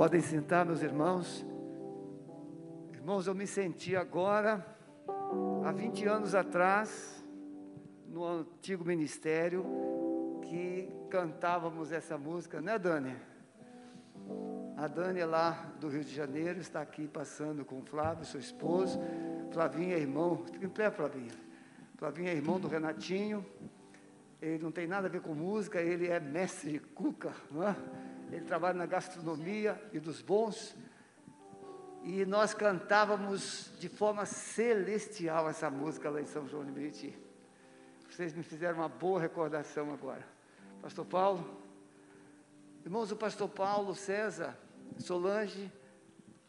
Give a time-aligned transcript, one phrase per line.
[0.00, 1.44] Podem sentar, meus irmãos.
[2.90, 4.66] Irmãos, eu me senti agora,
[5.62, 7.22] há 20 anos atrás,
[8.08, 9.62] no antigo ministério,
[10.40, 13.14] que cantávamos essa música, né, Dani?
[14.74, 18.40] A Dani é lá do Rio de Janeiro, está aqui passando com o Flávio, seu
[18.40, 18.98] esposo.
[19.52, 21.34] Flavinho é irmão, em pé, Flavinho.
[21.98, 23.44] Flavinho é irmão do Renatinho.
[24.40, 27.76] Ele não tem nada a ver com música, ele é mestre de cuca, não é?
[28.30, 30.76] Ele trabalha na gastronomia e dos bons.
[32.02, 37.18] E nós cantávamos de forma celestial essa música lá em São João de Meriti.
[38.08, 40.26] Vocês me fizeram uma boa recordação agora.
[40.80, 41.62] Pastor Paulo,
[42.84, 44.58] irmãos, o pastor Paulo César,
[44.98, 45.70] Solange,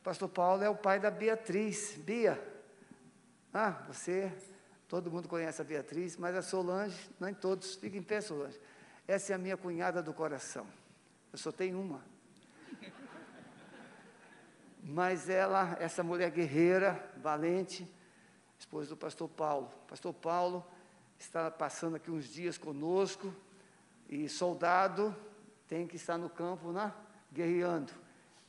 [0.02, 1.98] pastor Paulo é o pai da Beatriz.
[1.98, 2.42] Bia,
[3.54, 4.32] ah, você,
[4.88, 8.60] todo mundo conhece a Beatriz, mas a Solange, nem todos, fica em pé, Solange.
[9.08, 10.66] Essa é a minha cunhada do coração.
[11.32, 12.02] Eu só tenho uma.
[14.84, 17.88] Mas ela, essa mulher guerreira, valente,
[18.60, 19.72] esposa do pastor Paulo.
[19.88, 20.66] Pastor Paulo
[21.18, 23.34] está passando aqui uns dias conosco
[24.10, 25.16] e soldado
[25.68, 26.92] tem que estar no campo, né?
[27.32, 27.94] guerreando.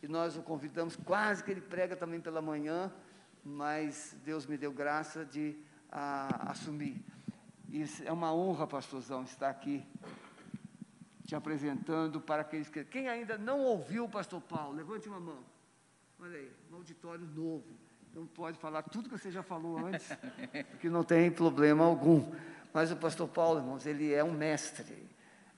[0.02, 2.92] E nós o convidamos, quase que ele prega também pela manhã,
[3.44, 5.56] mas Deus me deu graça de
[5.90, 7.00] a, assumir.
[7.68, 9.86] E é uma honra, pastorzão, estar aqui
[11.32, 12.84] te apresentando para aqueles que.
[12.84, 15.38] Quem ainda não ouviu o pastor Paulo, levante uma mão.
[16.20, 17.64] Olha aí, um auditório novo.
[18.10, 20.06] Então pode falar tudo que você já falou antes,
[20.78, 22.30] que não tem problema algum.
[22.70, 25.08] Mas o pastor Paulo, irmãos, ele é um mestre.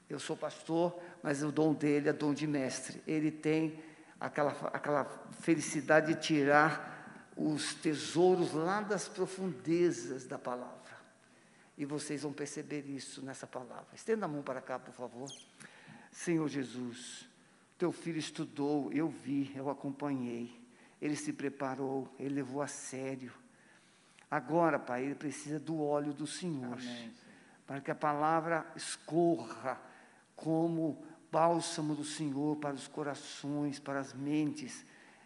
[0.09, 3.03] Eu sou pastor, mas o dom dele é dom de mestre.
[3.05, 3.83] Ele tem
[4.21, 5.05] aquela, aquela
[5.41, 10.84] felicidade de tirar os tesouros lá das profundezas da palavra.
[11.77, 13.89] E vocês vão perceber isso nessa palavra.
[13.95, 15.29] Estenda a mão para cá, por favor.
[16.11, 17.29] Senhor Jesus,
[17.77, 20.61] teu filho estudou, eu vi, eu acompanhei.
[21.03, 23.33] Ele se preparou, ele levou a sério.
[24.31, 26.75] Agora, Pai, ele precisa do óleo do Senhor.
[26.75, 27.13] Amém.
[27.67, 29.81] Para que a palavra escorra
[30.37, 34.85] como bálsamo do Senhor para os corações, para as mentes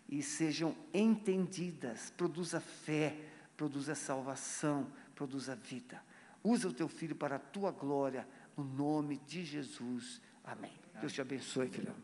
[0.09, 2.11] e sejam entendidas.
[2.17, 3.15] Produza fé,
[3.57, 6.03] produza salvação, produza vida.
[6.43, 8.27] Usa o teu filho para a tua glória,
[8.57, 10.21] no nome de Jesus.
[10.45, 10.73] Amém.
[11.01, 11.95] Deus te abençoe, filhão.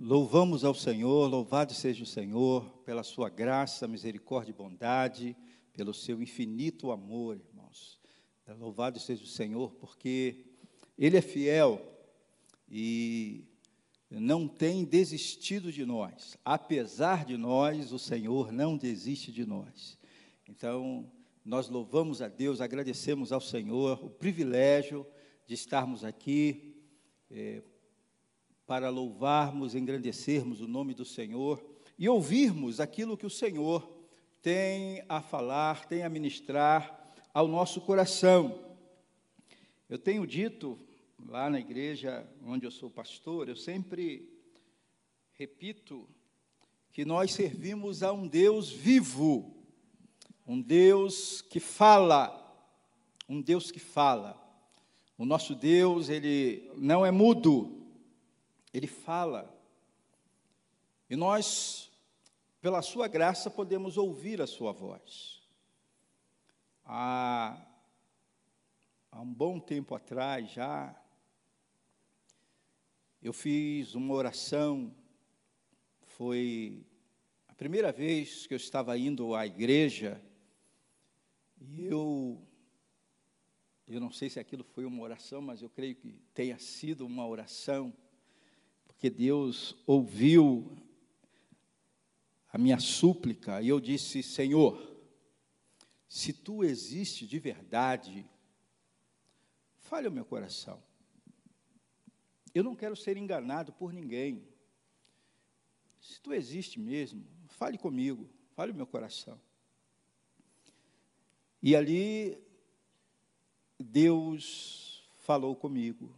[0.00, 5.36] Louvamos ao Senhor, louvado seja o Senhor pela sua graça, misericórdia e bondade,
[5.72, 8.00] pelo seu infinito amor, irmãos.
[8.58, 10.46] Louvado seja o Senhor, porque
[10.96, 11.84] Ele é fiel
[12.70, 13.44] e
[14.08, 16.38] não tem desistido de nós.
[16.44, 19.97] Apesar de nós, o Senhor não desiste de nós.
[20.48, 21.12] Então,
[21.44, 25.06] nós louvamos a Deus, agradecemos ao Senhor o privilégio
[25.46, 26.74] de estarmos aqui
[27.30, 27.62] é,
[28.66, 31.62] para louvarmos, engrandecermos o nome do Senhor
[31.98, 33.86] e ouvirmos aquilo que o Senhor
[34.40, 38.74] tem a falar, tem a ministrar ao nosso coração.
[39.88, 40.78] Eu tenho dito
[41.26, 44.26] lá na igreja onde eu sou pastor, eu sempre
[45.34, 46.08] repito
[46.90, 49.57] que nós servimos a um Deus vivo,
[50.48, 52.34] um Deus que fala,
[53.28, 54.42] um Deus que fala.
[55.18, 57.86] O nosso Deus, ele não é mudo,
[58.72, 59.54] ele fala.
[61.10, 61.90] E nós,
[62.62, 65.42] pela sua graça, podemos ouvir a sua voz.
[66.82, 67.60] Há,
[69.12, 70.98] há um bom tempo atrás já,
[73.20, 74.94] eu fiz uma oração,
[76.06, 76.86] foi
[77.48, 80.22] a primeira vez que eu estava indo à igreja,
[81.60, 82.40] e eu,
[83.86, 87.26] eu não sei se aquilo foi uma oração, mas eu creio que tenha sido uma
[87.26, 87.92] oração,
[88.86, 90.76] porque Deus ouviu
[92.52, 94.96] a minha súplica, e eu disse: Senhor,
[96.08, 98.28] se tu existe de verdade,
[99.76, 100.82] fale o meu coração.
[102.54, 104.46] Eu não quero ser enganado por ninguém.
[106.00, 109.38] Se tu existe mesmo, fale comigo, fale o meu coração.
[111.62, 112.38] E ali
[113.78, 116.14] Deus falou comigo.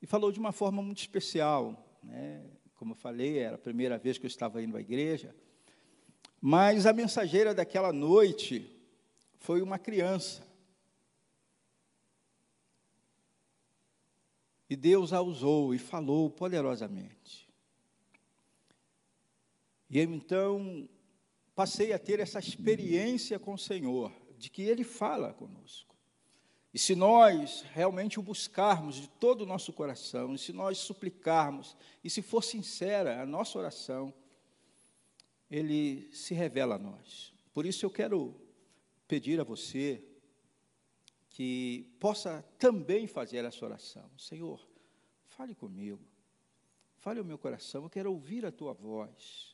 [0.00, 2.44] E falou de uma forma muito especial, né?
[2.74, 5.34] Como eu falei, era a primeira vez que eu estava indo à igreja.
[6.40, 8.70] Mas a mensageira daquela noite
[9.38, 10.46] foi uma criança.
[14.68, 17.48] E Deus a usou e falou poderosamente.
[19.88, 20.88] E eu então
[21.54, 25.94] passei a ter essa experiência com o Senhor, de que Ele fala conosco.
[26.74, 31.76] E se nós realmente o buscarmos de todo o nosso coração, e se nós suplicarmos,
[32.02, 34.12] e se for sincera a nossa oração,
[35.48, 37.32] ele se revela a nós.
[37.52, 38.34] Por isso eu quero
[39.06, 40.04] pedir a você
[41.30, 44.10] que possa também fazer essa oração.
[44.18, 44.68] Senhor,
[45.28, 46.04] fale comigo,
[46.96, 49.53] fale o meu coração, eu quero ouvir a tua voz.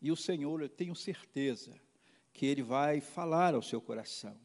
[0.00, 1.74] E o Senhor, eu tenho certeza
[2.32, 4.36] que Ele vai falar ao seu coração,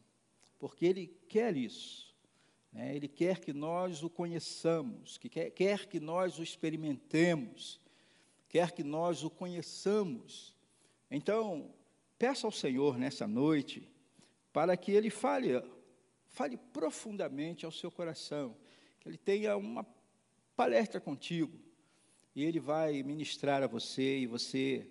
[0.58, 2.14] porque Ele quer isso.
[2.72, 2.94] Né?
[2.96, 7.80] Ele quer que nós o conheçamos, que quer, quer que nós o experimentemos,
[8.48, 10.56] quer que nós o conheçamos.
[11.08, 11.72] Então,
[12.18, 13.88] peça ao Senhor nessa noite
[14.52, 15.62] para que Ele fale,
[16.26, 18.56] fale profundamente ao seu coração,
[19.00, 19.86] que Ele tenha uma
[20.56, 21.56] palestra contigo,
[22.34, 24.88] e Ele vai ministrar a você, e você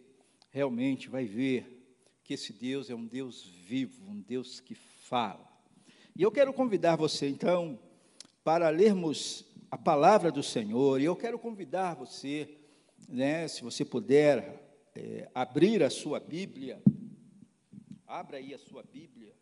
[0.53, 1.83] realmente vai ver
[2.23, 5.51] que esse Deus é um Deus vivo, um Deus que fala.
[6.15, 7.79] E eu quero convidar você, então,
[8.44, 12.55] para lermos a palavra do Senhor, e eu quero convidar você,
[13.09, 14.61] né, se você puder,
[14.95, 16.79] é, abrir a sua Bíblia,
[18.06, 19.33] abra aí a sua Bíblia,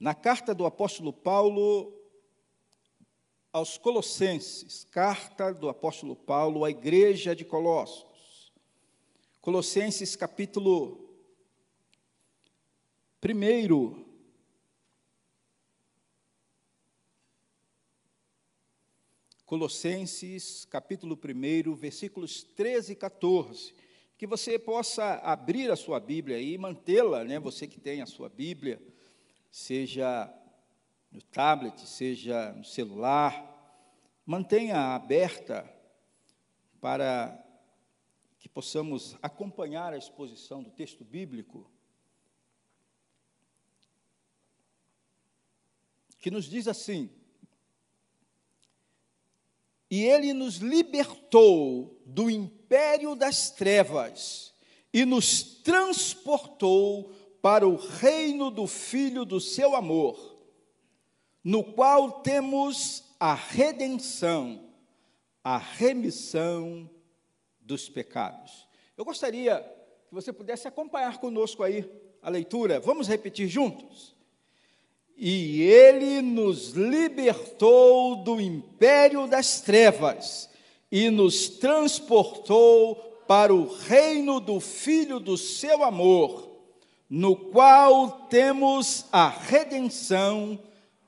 [0.00, 1.92] na carta do apóstolo Paulo
[3.52, 8.13] aos Colossenses, carta do apóstolo Paulo à igreja de Colossos.
[9.44, 11.06] Colossenses capítulo
[13.22, 14.04] 1.
[19.44, 23.74] Colossenses capítulo 1, versículos 13 e 14.
[24.16, 27.38] Que você possa abrir a sua Bíblia e mantê-la, né?
[27.38, 28.80] Você que tem a sua Bíblia,
[29.50, 30.34] seja
[31.12, 33.92] no tablet, seja no celular,
[34.24, 35.70] mantenha aberta
[36.80, 37.43] para
[38.44, 41.66] que possamos acompanhar a exposição do texto bíblico,
[46.18, 47.08] que nos diz assim:
[49.90, 54.54] E ele nos libertou do império das trevas
[54.92, 60.38] e nos transportou para o reino do Filho do seu amor,
[61.42, 64.68] no qual temos a redenção,
[65.42, 66.90] a remissão
[67.64, 68.68] dos pecados.
[68.96, 69.58] Eu gostaria
[70.08, 71.84] que você pudesse acompanhar conosco aí
[72.22, 72.78] a leitura.
[72.78, 74.14] Vamos repetir juntos?
[75.16, 80.50] E ele nos libertou do império das trevas
[80.90, 82.96] e nos transportou
[83.26, 86.50] para o reino do Filho do seu amor,
[87.08, 90.58] no qual temos a redenção,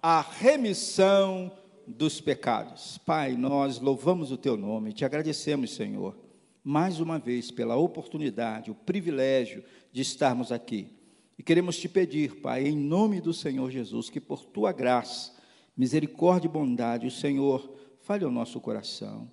[0.00, 1.52] a remissão
[1.86, 2.98] dos pecados.
[2.98, 6.25] Pai, nós louvamos o teu nome, te agradecemos, Senhor
[6.68, 10.90] mais uma vez pela oportunidade, o privilégio de estarmos aqui.
[11.38, 15.32] E queremos te pedir, Pai, em nome do Senhor Jesus, que por tua graça,
[15.76, 19.30] misericórdia e bondade, o Senhor fale ao nosso coração.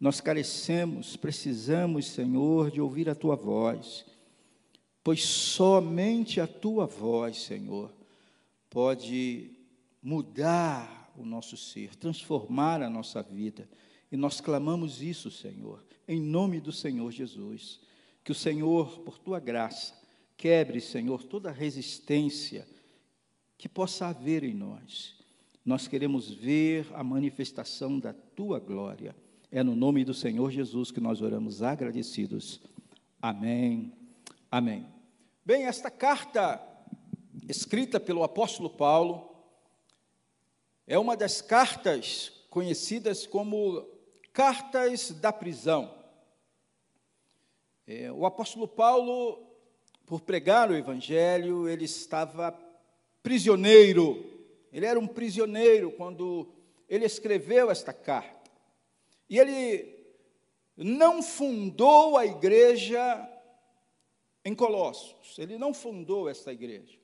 [0.00, 4.04] Nós carecemos, precisamos, Senhor, de ouvir a tua voz,
[5.04, 7.94] pois somente a tua voz, Senhor,
[8.68, 9.52] pode
[10.02, 13.70] mudar o nosso ser, transformar a nossa vida.
[14.10, 17.78] E nós clamamos isso, Senhor em nome do Senhor Jesus.
[18.24, 19.94] Que o Senhor, por tua graça,
[20.36, 22.66] quebre, Senhor, toda resistência
[23.58, 25.16] que possa haver em nós.
[25.64, 29.14] Nós queremos ver a manifestação da tua glória.
[29.50, 32.60] É no nome do Senhor Jesus que nós oramos agradecidos.
[33.20, 33.92] Amém.
[34.50, 34.86] Amém.
[35.44, 36.62] Bem, esta carta
[37.48, 39.28] escrita pelo apóstolo Paulo
[40.86, 43.86] é uma das cartas conhecidas como
[44.32, 45.97] cartas da prisão.
[47.90, 49.42] É, o apóstolo Paulo,
[50.04, 52.52] por pregar o evangelho, ele estava
[53.22, 54.26] prisioneiro.
[54.70, 56.52] Ele era um prisioneiro quando
[56.86, 58.50] ele escreveu esta carta.
[59.26, 60.04] E ele
[60.76, 63.26] não fundou a igreja
[64.44, 65.38] em Colossos.
[65.38, 66.98] Ele não fundou essa igreja.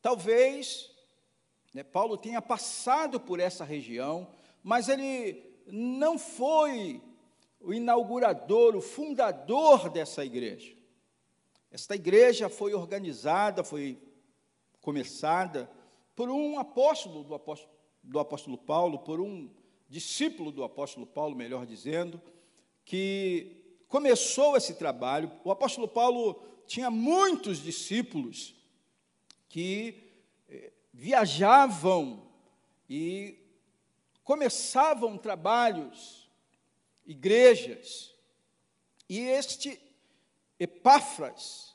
[0.00, 0.90] Talvez
[1.74, 4.26] né, Paulo tenha passado por essa região,
[4.62, 7.02] mas ele não foi
[7.64, 10.76] o inaugurador, o fundador dessa igreja.
[11.70, 13.98] Esta igreja foi organizada, foi
[14.80, 15.70] começada
[16.14, 19.50] por um apóstolo do apóstolo, do apóstolo Paulo, por um
[19.88, 22.20] discípulo do apóstolo Paulo, melhor dizendo,
[22.84, 23.56] que
[23.88, 25.32] começou esse trabalho.
[25.42, 28.54] O apóstolo Paulo tinha muitos discípulos
[29.48, 30.12] que
[30.48, 32.22] eh, viajavam
[32.88, 33.38] e
[34.22, 36.23] começavam trabalhos
[37.06, 38.14] igrejas.
[39.08, 39.80] E este
[40.58, 41.74] Epáfras,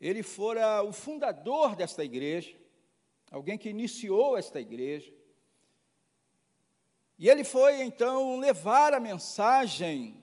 [0.00, 2.56] ele fora o fundador desta igreja,
[3.30, 5.12] alguém que iniciou esta igreja.
[7.18, 10.20] E ele foi então levar a mensagem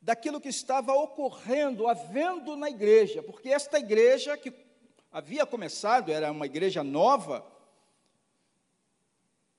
[0.00, 4.52] daquilo que estava ocorrendo, havendo na igreja, porque esta igreja que
[5.10, 7.44] havia começado, era uma igreja nova,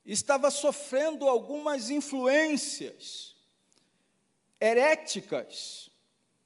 [0.06, 3.39] estava sofrendo algumas influências
[4.60, 5.90] heréticas.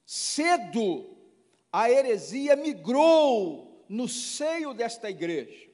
[0.06, 1.18] Cedo,
[1.72, 5.72] a heresia migrou no seio desta igreja.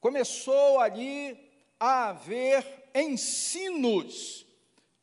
[0.00, 1.38] Começou ali
[1.78, 4.46] a haver ensinos,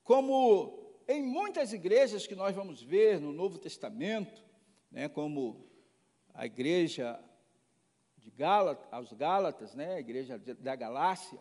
[0.03, 4.43] como em muitas igrejas que nós vamos ver no Novo Testamento,
[4.91, 5.65] né, como
[6.33, 7.19] a igreja
[8.17, 11.39] de Gálatas, aos Gálatas, né, a igreja da Galácia,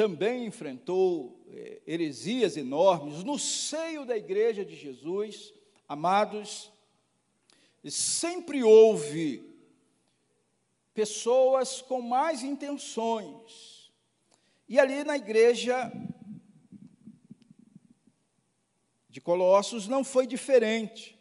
[0.00, 5.52] também enfrentou eh, heresias enormes no seio da igreja de Jesus,
[5.86, 6.72] amados,
[7.84, 9.46] sempre houve
[10.94, 13.92] pessoas com mais intenções.
[14.66, 15.92] E ali na igreja
[19.06, 21.20] de Colossos não foi diferente.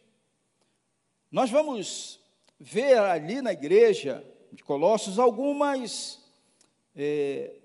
[1.29, 2.21] Nós vamos
[2.57, 6.24] ver ali na igreja de Colossos algumas
[6.95, 7.59] é,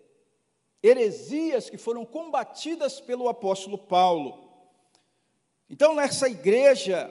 [0.84, 4.38] heresias que foram combatidas pelo apóstolo Paulo.
[5.68, 7.10] Então, nessa igreja,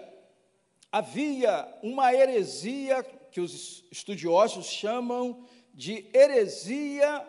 [0.91, 7.27] havia uma heresia que os estudiosos chamam de heresia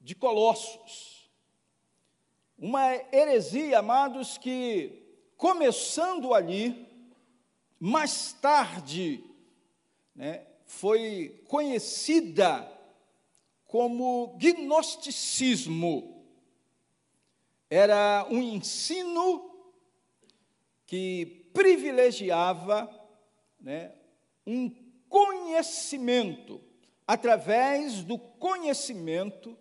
[0.00, 1.30] de Colossos.
[2.56, 5.02] Uma heresia, amados, que
[5.36, 6.88] começando ali,
[7.78, 9.22] mais tarde,
[10.14, 12.73] né, foi conhecida
[13.74, 16.24] como gnosticismo.
[17.68, 19.50] Era um ensino
[20.86, 22.88] que privilegiava
[23.60, 23.92] né,
[24.46, 24.70] um
[25.08, 26.60] conhecimento.
[27.04, 29.58] Através do conhecimento,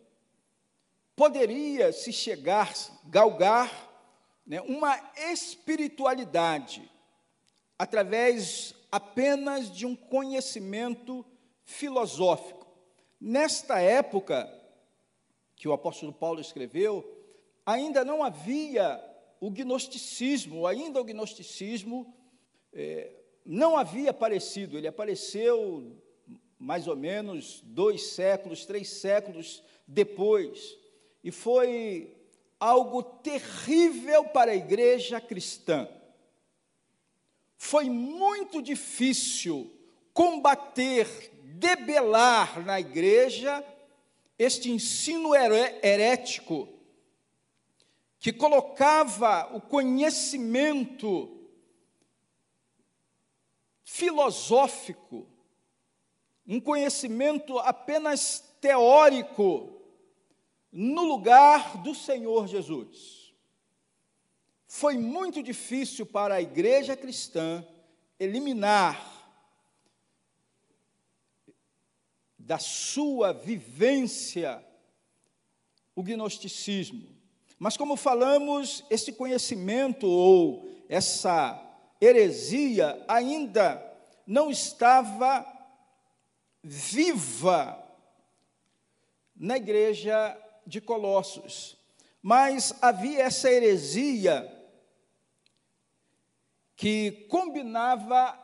[1.16, 2.72] poderia se chegar,
[3.06, 3.72] galgar
[4.46, 4.96] né, uma
[5.32, 6.88] espiritualidade,
[7.80, 11.26] através apenas de um conhecimento
[11.66, 12.63] filosófico.
[13.26, 14.54] Nesta época
[15.56, 17.10] que o apóstolo Paulo escreveu,
[17.66, 19.02] ainda não havia
[19.40, 22.14] o gnosticismo, ainda o gnosticismo
[22.74, 23.16] é,
[23.46, 25.96] não havia aparecido, ele apareceu
[26.60, 30.78] mais ou menos dois séculos, três séculos depois,
[31.24, 32.18] e foi
[32.60, 35.88] algo terrível para a igreja cristã.
[37.56, 39.72] Foi muito difícil
[40.14, 43.64] combater, debelar na igreja
[44.40, 46.68] este ensino herético
[48.20, 51.48] que colocava o conhecimento
[53.84, 55.28] filosófico,
[56.48, 59.80] um conhecimento apenas teórico,
[60.72, 63.36] no lugar do Senhor Jesus.
[64.66, 67.64] Foi muito difícil para a igreja cristã
[68.20, 69.13] eliminar
[72.46, 74.64] da sua vivência
[75.96, 77.08] o gnosticismo.
[77.58, 81.60] Mas, como falamos, esse conhecimento ou essa
[82.02, 83.82] heresia ainda
[84.28, 85.46] não estava
[86.62, 87.82] viva
[89.36, 91.78] na igreja de Colossos.
[92.22, 94.50] Mas havia essa heresia
[96.76, 98.38] que combinava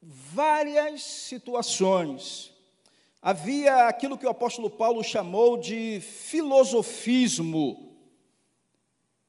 [0.00, 2.53] várias situações.
[3.26, 7.96] Havia aquilo que o apóstolo Paulo chamou de filosofismo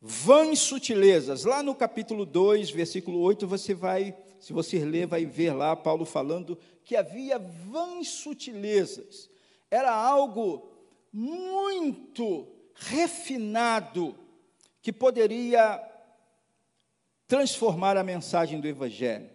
[0.01, 1.45] vãs sutilezas.
[1.45, 6.03] Lá no capítulo 2, versículo 8, você vai, se você ler, vai ver lá Paulo
[6.03, 9.29] falando que havia vãs sutilezas.
[9.71, 10.69] Era algo
[11.13, 14.13] muito refinado
[14.81, 15.81] que poderia
[17.29, 19.29] transformar a mensagem do evangelho.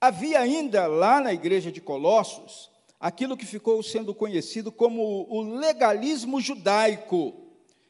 [0.00, 6.40] Havia ainda lá na igreja de Colossos aquilo que ficou sendo conhecido como o legalismo
[6.40, 7.34] judaico.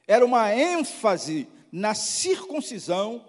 [0.06, 3.24] Era uma ênfase na circuncisão,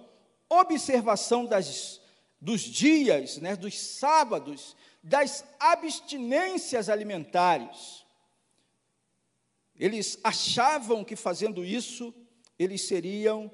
[0.50, 2.02] observação das,
[2.40, 8.06] dos dias, né, dos sábados, das abstinências alimentares.
[9.80, 12.14] Eles achavam que fazendo isso,
[12.58, 13.52] eles seriam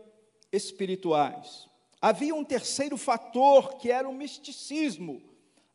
[0.51, 1.67] espirituais.
[2.01, 5.21] Havia um terceiro fator, que era o misticismo.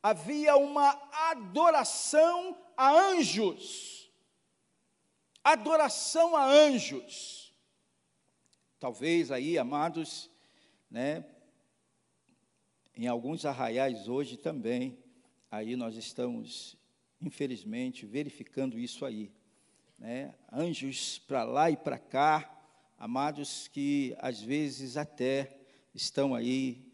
[0.02, 0.90] Havia uma
[1.30, 4.10] adoração a anjos.
[5.42, 7.54] Adoração a anjos.
[8.78, 10.30] Talvez aí, amados,
[10.90, 11.24] né,
[12.94, 14.98] em alguns arraiais hoje também,
[15.50, 16.78] aí nós estamos
[17.20, 19.32] infelizmente, verificando isso aí.
[19.98, 20.34] Né?
[20.52, 22.54] Anjos para lá e para cá,
[22.96, 25.58] amados que às vezes até
[25.94, 26.86] estão aí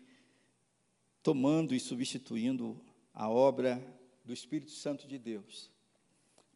[1.22, 2.80] tomando e substituindo
[3.14, 3.80] a obra
[4.24, 5.70] do Espírito Santo de Deus.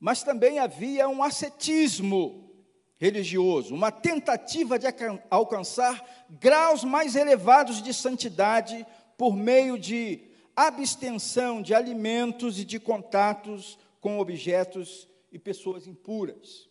[0.00, 2.50] Mas também havia um ascetismo
[2.98, 4.86] religioso, uma tentativa de
[5.30, 8.84] alcançar graus mais elevados de santidade
[9.16, 10.24] por meio de
[10.56, 16.68] abstenção de alimentos e de contatos com objetos e pessoas impuras.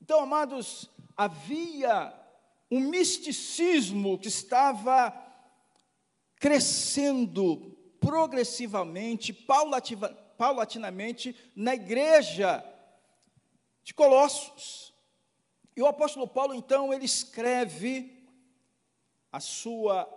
[0.00, 2.12] Então, amados, havia
[2.70, 5.14] um misticismo que estava
[6.38, 12.64] crescendo progressivamente, paulatinamente, na igreja
[13.82, 14.94] de Colossos.
[15.76, 18.12] E o apóstolo Paulo, então, ele escreve
[19.30, 20.08] a sua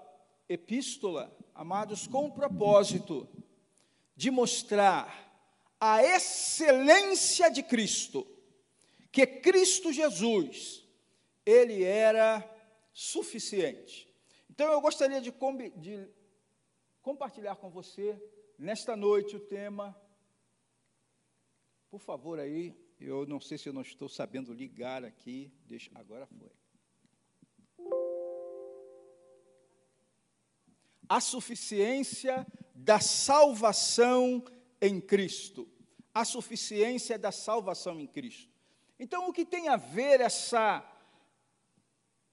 [0.48, 3.27] epístola, amados, com o propósito
[4.15, 5.27] de mostrar
[5.79, 8.27] a excelência de Cristo,
[9.12, 10.83] que Cristo Jesus,
[11.45, 12.43] ele era
[12.93, 14.07] suficiente.
[14.50, 15.31] Então eu gostaria de,
[15.77, 16.07] de
[17.10, 18.22] compartilhar com você
[18.56, 20.00] nesta noite o tema.
[21.89, 25.51] Por favor, aí, eu não sei se eu não estou sabendo ligar aqui.
[25.66, 26.51] Deixa, agora foi.
[31.10, 34.46] A suficiência da salvação
[34.80, 35.68] em Cristo.
[36.13, 38.54] A suficiência da salvação em Cristo.
[39.00, 40.86] Então, o que tem a ver essa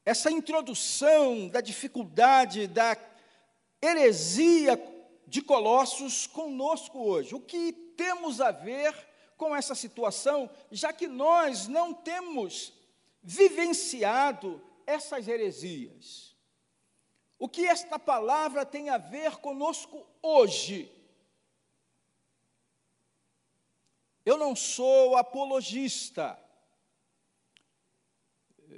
[0.05, 3.16] essa introdução da dificuldade da
[3.81, 4.81] heresia
[5.27, 7.35] de Colossos conosco hoje.
[7.35, 8.95] O que temos a ver
[9.37, 12.73] com essa situação, já que nós não temos
[13.23, 16.35] vivenciado essas heresias?
[17.39, 20.91] O que esta palavra tem a ver conosco hoje?
[24.25, 26.39] Eu não sou apologista.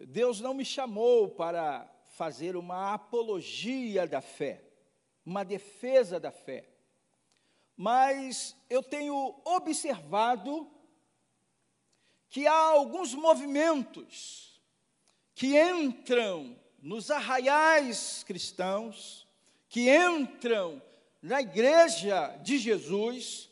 [0.07, 4.68] Deus não me chamou para fazer uma apologia da fé
[5.29, 6.67] uma defesa da fé.
[7.77, 10.67] Mas eu tenho observado
[12.31, 14.59] que há alguns movimentos
[15.35, 19.29] que entram nos arraiais cristãos,
[19.69, 20.81] que entram
[21.21, 23.51] na igreja de Jesus,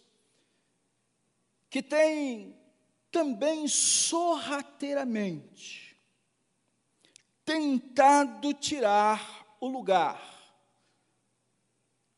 [1.68, 2.58] que têm
[3.10, 5.94] também sorrateiramente
[7.44, 10.35] tentado tirar o lugar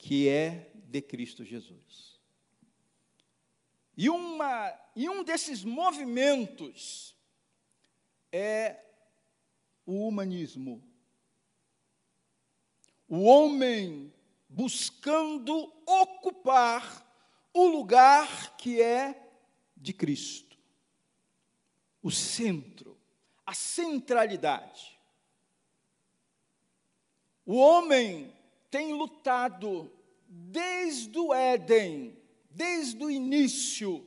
[0.09, 2.19] que é de Cristo Jesus.
[3.95, 7.15] E, uma, e um desses movimentos
[8.33, 8.83] é
[9.85, 10.83] o humanismo.
[13.07, 14.11] O homem
[14.49, 17.07] buscando ocupar
[17.53, 19.31] o lugar que é
[19.77, 20.57] de Cristo.
[22.03, 22.99] O centro,
[23.45, 24.99] a centralidade.
[27.45, 28.35] O homem
[28.71, 29.98] tem lutado
[30.29, 32.17] desde o Éden,
[32.51, 34.07] desde o início,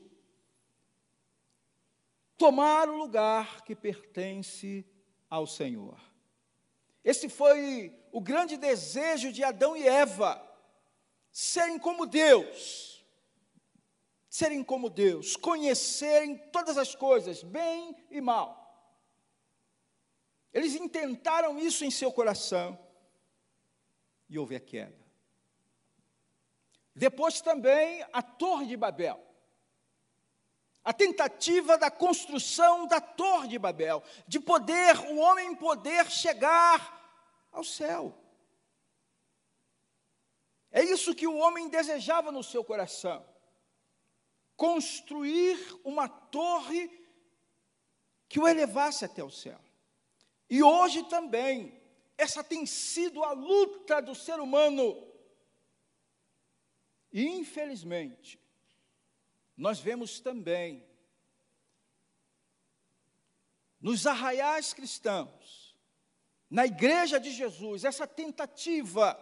[2.38, 4.86] tomar o lugar que pertence
[5.30, 6.00] ao Senhor.
[7.04, 10.48] Esse foi o grande desejo de Adão e Eva,
[11.32, 13.04] serem como Deus,
[14.30, 18.62] serem como Deus, conhecerem todas as coisas, bem e mal.
[20.54, 22.78] Eles intentaram isso em seu coração
[24.30, 25.01] e houve a queda.
[26.96, 29.22] Depois também a Torre de Babel.
[30.84, 37.64] A tentativa da construção da Torre de Babel, de poder, o homem poder chegar ao
[37.64, 38.18] céu.
[40.72, 43.26] É isso que o homem desejava no seu coração.
[44.56, 46.90] Construir uma torre
[48.30, 49.60] que o elevasse até o céu.
[50.50, 51.80] E hoje também,
[52.18, 55.11] essa tem sido a luta do ser humano.
[57.14, 58.40] Infelizmente,
[59.58, 60.86] nós vemos também
[63.80, 65.76] nos arraiais cristãos,
[66.50, 69.18] na igreja de Jesus, essa tentativa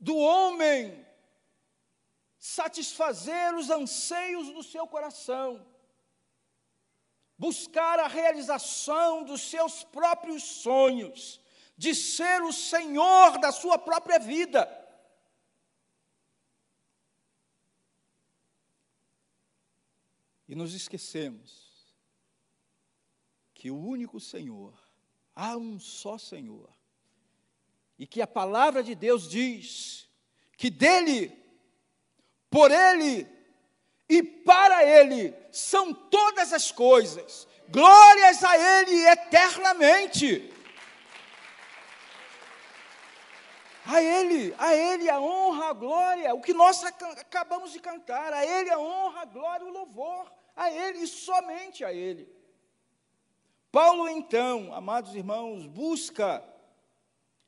[0.00, 1.04] do homem
[2.38, 5.66] satisfazer os anseios do seu coração,
[7.38, 11.40] buscar a realização dos seus próprios sonhos,
[11.74, 14.83] de ser o senhor da sua própria vida.
[20.48, 21.94] E nos esquecemos
[23.54, 24.74] que o único Senhor,
[25.34, 26.70] há um só Senhor,
[27.98, 30.08] e que a palavra de Deus diz
[30.56, 31.32] que dele,
[32.50, 33.26] por ele
[34.08, 40.52] e para Ele são todas as coisas, glórias a Ele eternamente.
[43.86, 48.44] A Ele, a Ele a honra, a glória, o que nós acabamos de cantar, a
[48.44, 52.26] Ele a honra, a glória, o louvor, a Ele e somente a Ele.
[53.70, 56.42] Paulo, então, amados irmãos, busca,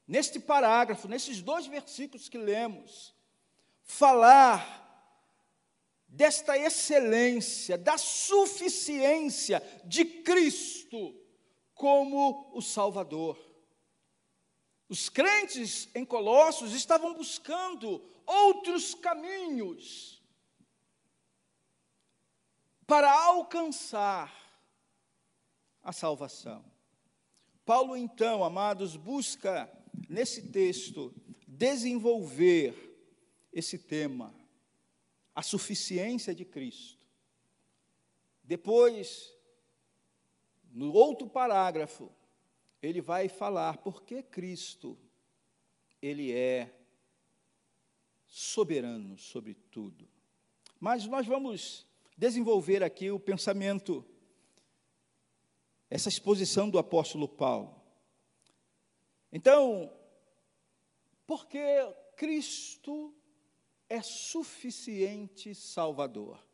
[0.06, 3.14] neste parágrafo, nesses dois versículos que lemos,
[3.82, 4.84] falar
[6.08, 11.14] desta excelência, da suficiência de Cristo
[11.74, 13.45] como o Salvador.
[14.88, 20.22] Os crentes em Colossos estavam buscando outros caminhos
[22.86, 24.32] para alcançar
[25.82, 26.64] a salvação.
[27.64, 29.68] Paulo, então, amados, busca
[30.08, 31.12] nesse texto
[31.48, 32.74] desenvolver
[33.52, 34.34] esse tema,
[35.34, 37.04] a suficiência de Cristo.
[38.44, 39.34] Depois,
[40.70, 42.12] no outro parágrafo,
[42.86, 44.98] ele vai falar por que Cristo
[46.00, 46.74] ele é
[48.26, 50.08] soberano sobre tudo.
[50.78, 54.04] Mas nós vamos desenvolver aqui o pensamento
[55.88, 57.80] essa exposição do apóstolo Paulo.
[59.32, 59.92] Então,
[61.26, 61.60] porque
[62.16, 63.14] Cristo
[63.88, 66.44] é suficiente Salvador.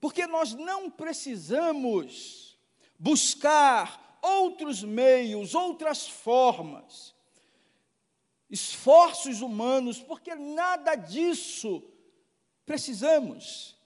[0.00, 2.58] Porque nós não precisamos
[2.98, 7.14] buscar outros meios, outras formas,
[8.48, 11.82] esforços humanos, porque nada disso
[12.64, 13.76] precisamos.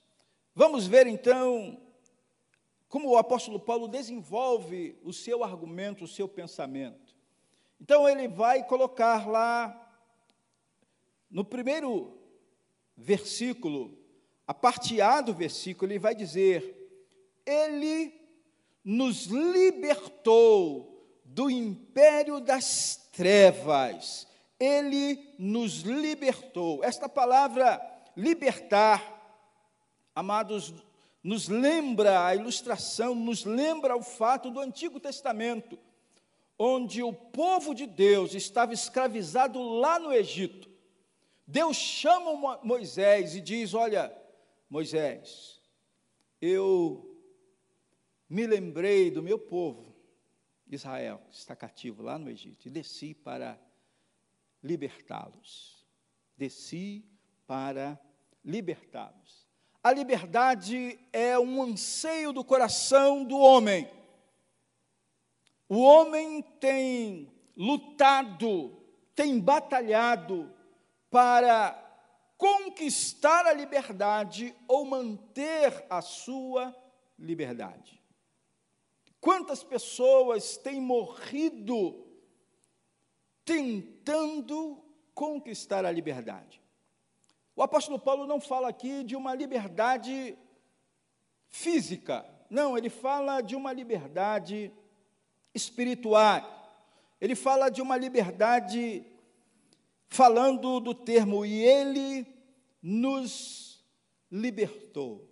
[0.54, 1.80] Vamos ver então
[2.88, 7.16] como o apóstolo Paulo desenvolve o seu argumento, o seu pensamento.
[7.80, 9.82] Então ele vai colocar lá
[11.30, 12.16] no primeiro
[12.96, 13.98] versículo,
[14.46, 16.74] a parte A do versículo, ele vai dizer:
[17.44, 18.25] Ele
[18.86, 24.28] nos libertou do império das trevas.
[24.60, 26.84] Ele nos libertou.
[26.84, 27.82] Esta palavra
[28.16, 29.02] libertar,
[30.14, 30.72] amados,
[31.20, 35.76] nos lembra a ilustração, nos lembra o fato do Antigo Testamento,
[36.56, 40.70] onde o povo de Deus estava escravizado lá no Egito.
[41.44, 44.16] Deus chama Moisés e diz: Olha,
[44.70, 45.60] Moisés,
[46.40, 47.15] eu
[48.28, 49.94] me lembrei do meu povo,
[50.68, 53.58] Israel, que está cativo lá no Egito, e desci para
[54.62, 55.86] libertá-los.
[56.36, 57.04] Desci
[57.46, 57.98] para
[58.44, 59.46] libertá-los.
[59.82, 63.88] A liberdade é um anseio do coração do homem.
[65.68, 68.76] O homem tem lutado,
[69.14, 70.52] tem batalhado
[71.08, 71.82] para
[72.36, 76.74] conquistar a liberdade ou manter a sua
[77.18, 78.02] liberdade.
[79.26, 82.06] Quantas pessoas têm morrido
[83.44, 84.80] tentando
[85.12, 86.62] conquistar a liberdade?
[87.56, 90.38] O apóstolo Paulo não fala aqui de uma liberdade
[91.48, 94.72] física, não, ele fala de uma liberdade
[95.52, 96.86] espiritual.
[97.20, 99.04] Ele fala de uma liberdade
[100.06, 102.24] falando do termo e ele
[102.80, 103.84] nos
[104.30, 105.28] libertou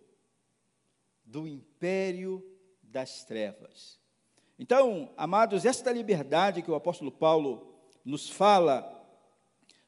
[1.24, 2.53] do império
[2.94, 3.98] das trevas.
[4.56, 8.88] Então, amados, esta liberdade que o apóstolo Paulo nos fala,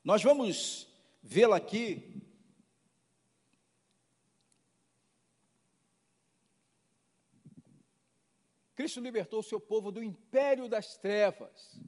[0.02, 0.88] nós vamos
[1.22, 2.20] vê-la aqui
[8.74, 11.80] Cristo libertou o seu povo do império das trevas.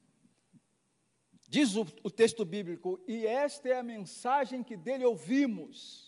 [1.46, 6.07] Diz o, o, texto bíblico, e esta é a mensagem que dele ouvimos.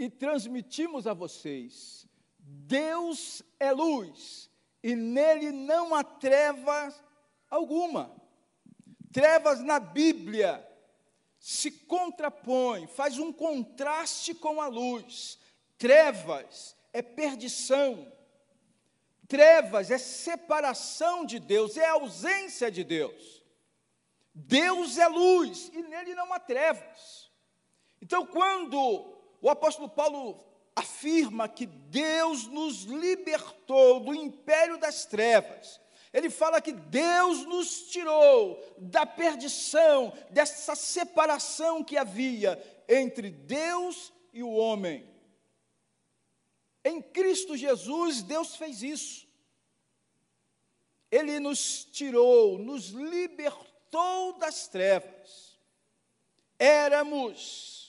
[0.00, 2.06] E transmitimos a vocês:
[2.38, 4.50] Deus é luz
[4.82, 7.04] e nele não há trevas
[7.50, 8.10] alguma.
[9.12, 10.66] Trevas na Bíblia
[11.38, 15.38] se contrapõe, faz um contraste com a luz.
[15.76, 18.10] Trevas é perdição.
[19.28, 23.44] Trevas é separação de Deus, é ausência de Deus.
[24.32, 27.30] Deus é luz e nele não há trevas.
[28.00, 30.38] Então, quando o apóstolo Paulo
[30.74, 35.80] afirma que Deus nos libertou do império das trevas.
[36.12, 44.42] Ele fala que Deus nos tirou da perdição, dessa separação que havia entre Deus e
[44.42, 45.08] o homem.
[46.84, 49.28] Em Cristo Jesus, Deus fez isso.
[51.10, 55.58] Ele nos tirou, nos libertou das trevas.
[56.58, 57.79] Éramos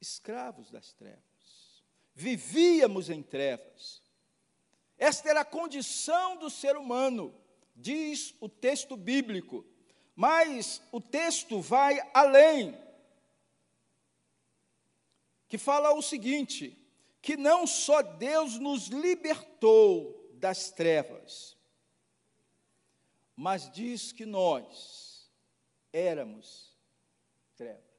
[0.00, 1.84] escravos das trevas.
[2.14, 4.02] Vivíamos em trevas.
[4.98, 7.34] Esta era a condição do ser humano,
[7.74, 9.64] diz o texto bíblico.
[10.14, 12.78] Mas o texto vai além,
[15.48, 16.76] que fala o seguinte:
[17.22, 21.56] que não só Deus nos libertou das trevas,
[23.34, 25.30] mas diz que nós
[25.92, 26.76] éramos
[27.56, 27.89] trevas.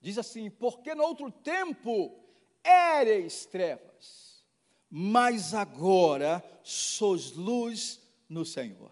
[0.00, 2.18] Diz assim: porque no outro tempo
[2.64, 4.44] éreis trevas,
[4.88, 8.90] mas agora sois luz no Senhor.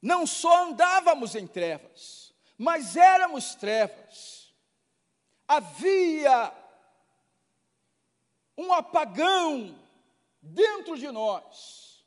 [0.00, 4.54] Não só andávamos em trevas, mas éramos trevas.
[5.48, 6.52] Havia
[8.56, 9.78] um apagão
[10.40, 12.04] dentro de nós.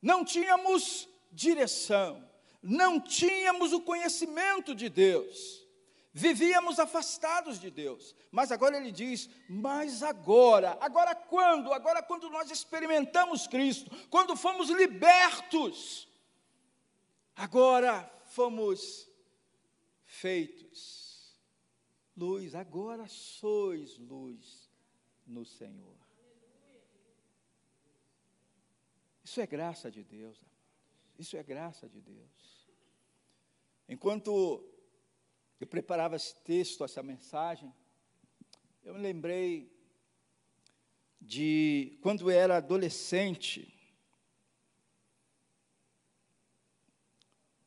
[0.00, 2.25] Não tínhamos direção,
[2.66, 5.64] não tínhamos o conhecimento de Deus.
[6.12, 11.72] Vivíamos afastados de Deus, mas agora ele diz: mas agora, agora quando?
[11.72, 16.08] Agora, quando nós experimentamos Cristo, quando fomos libertos,
[17.36, 19.06] agora fomos
[20.06, 21.06] feitos
[22.16, 24.70] luz, agora sois luz
[25.26, 25.96] no Senhor.
[29.22, 30.38] Isso é graça de Deus,
[31.18, 32.35] isso é graça de Deus.
[33.88, 34.64] Enquanto
[35.60, 37.72] eu preparava esse texto, essa mensagem,
[38.82, 39.72] eu me lembrei
[41.20, 43.72] de quando eu era adolescente.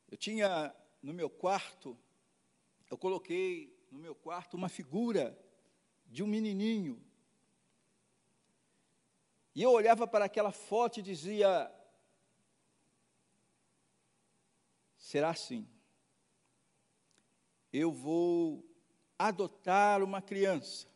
[0.09, 1.97] Eu tinha no meu quarto,
[2.89, 5.37] eu coloquei no meu quarto uma figura
[6.05, 7.01] de um menininho.
[9.55, 11.71] E eu olhava para aquela foto e dizia:
[14.97, 15.67] será assim?
[17.71, 18.65] Eu vou
[19.17, 20.87] adotar uma criança.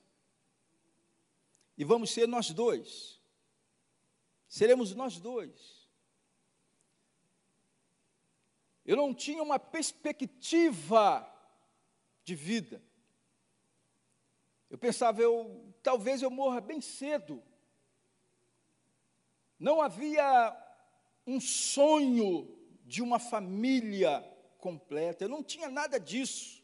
[1.77, 3.19] E vamos ser nós dois.
[4.47, 5.88] Seremos nós dois.
[8.86, 11.29] Eu não tinha uma perspectiva
[12.23, 12.83] de vida.
[14.69, 17.43] Eu pensava, eu, talvez eu morra bem cedo.
[19.59, 20.55] Não havia
[21.25, 24.21] um sonho de uma família
[24.57, 25.23] completa.
[25.23, 26.62] Eu não tinha nada disso.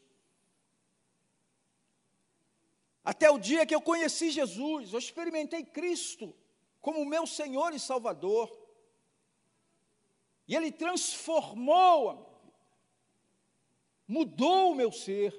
[3.04, 6.34] Até o dia que eu conheci Jesus, eu experimentei Cristo
[6.80, 8.50] como meu Senhor e Salvador.
[10.46, 12.58] E Ele transformou a minha vida,
[14.06, 15.34] mudou o meu ser.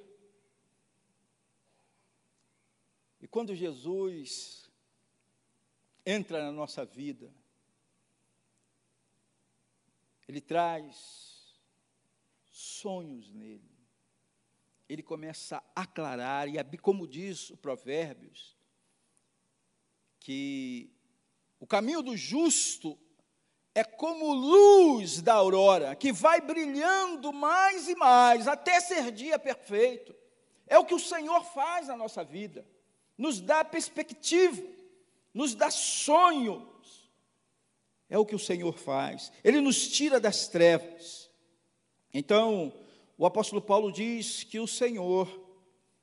[3.20, 4.72] E quando Jesus
[6.04, 7.32] entra na nossa vida,
[10.28, 11.60] Ele traz
[12.50, 13.71] sonhos nele
[14.92, 18.58] ele começa a aclarar, e como diz o Provérbios,
[20.20, 20.92] que
[21.62, 23.00] o caminho do justo
[23.74, 30.14] é como luz da aurora, que vai brilhando mais e mais, até ser dia perfeito.
[30.68, 32.68] É o que o Senhor faz na nossa vida,
[33.18, 34.62] nos dá perspectiva,
[35.34, 37.10] nos dá sonhos.
[38.10, 41.32] É o que o Senhor faz, Ele nos tira das trevas.
[42.14, 42.74] Então,
[43.22, 45.30] o apóstolo Paulo diz que o Senhor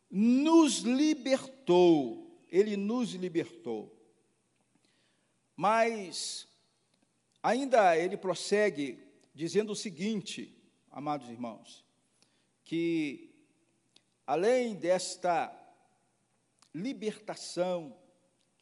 [0.08, 3.92] nos libertou, ele nos libertou.
[5.56, 6.46] Mas
[7.42, 9.04] ainda ele prossegue
[9.34, 10.56] dizendo o seguinte,
[10.92, 11.84] amados irmãos,
[12.64, 13.34] que
[14.24, 15.52] além desta
[16.72, 17.98] libertação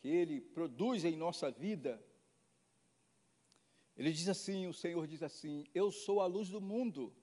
[0.00, 2.02] que ele produz em nossa vida,
[3.98, 7.14] ele diz assim, o Senhor diz assim: Eu sou a luz do mundo.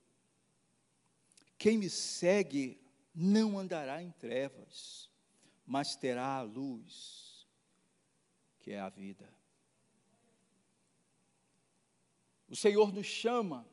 [1.63, 2.77] Quem me segue
[3.15, 5.09] não andará em trevas,
[5.65, 7.47] mas terá a luz,
[8.59, 9.33] que é a vida.
[12.49, 13.65] O Senhor nos chama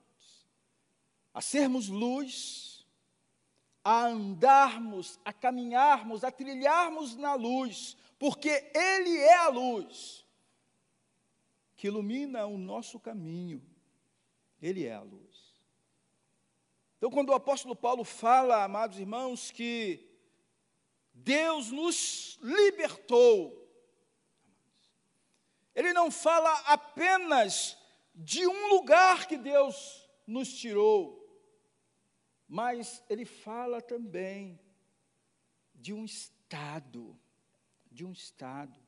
[1.35, 2.87] a sermos luz,
[3.83, 10.25] a andarmos, a caminharmos, a trilharmos na luz, porque Ele é a luz
[11.75, 13.61] que ilumina o nosso caminho.
[14.63, 15.30] Ele é a luz.
[17.01, 20.07] Então, quando o apóstolo Paulo fala, amados irmãos, que
[21.15, 23.67] Deus nos libertou,
[25.75, 27.79] ele não fala apenas
[28.15, 31.27] de um lugar que Deus nos tirou,
[32.47, 34.61] mas ele fala também
[35.75, 37.19] de um estado,
[37.91, 38.79] de um estado.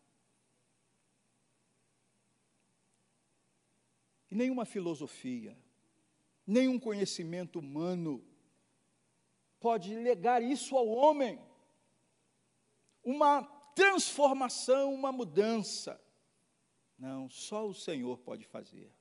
[4.31, 5.62] E nenhuma filosofia,
[6.47, 8.25] nenhum conhecimento humano
[9.61, 11.39] pode legar isso ao homem.
[13.05, 13.43] Uma
[13.75, 16.01] transformação, uma mudança.
[16.99, 18.93] Não, só o Senhor pode fazer.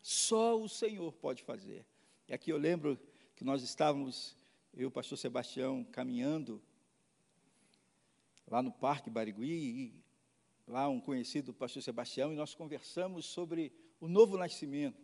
[0.00, 1.84] Só o Senhor pode fazer.
[2.28, 2.98] E aqui eu lembro
[3.34, 4.36] que nós estávamos,
[4.72, 6.62] eu e o pastor Sebastião, caminhando
[8.46, 10.04] lá no Parque Barigui, e
[10.66, 15.03] lá um conhecido do pastor Sebastião, e nós conversamos sobre o novo nascimento.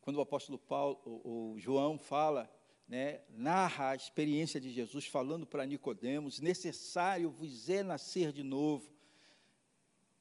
[0.00, 2.50] Quando o apóstolo Paulo, o, o João fala,
[2.88, 8.90] né, narra a experiência de Jesus falando para Nicodemos, necessário vos é nascer de novo.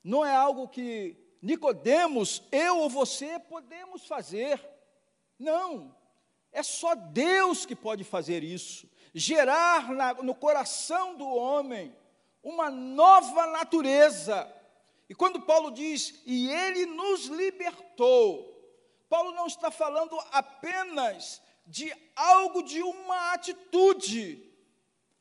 [0.03, 4.61] Não é algo que Nicodemos, eu ou você podemos fazer.
[5.39, 5.95] Não.
[6.51, 8.89] É só Deus que pode fazer isso.
[9.13, 11.95] Gerar na, no coração do homem
[12.43, 14.51] uma nova natureza.
[15.09, 18.56] E quando Paulo diz, e ele nos libertou,
[19.09, 24.43] Paulo não está falando apenas de algo, de uma atitude,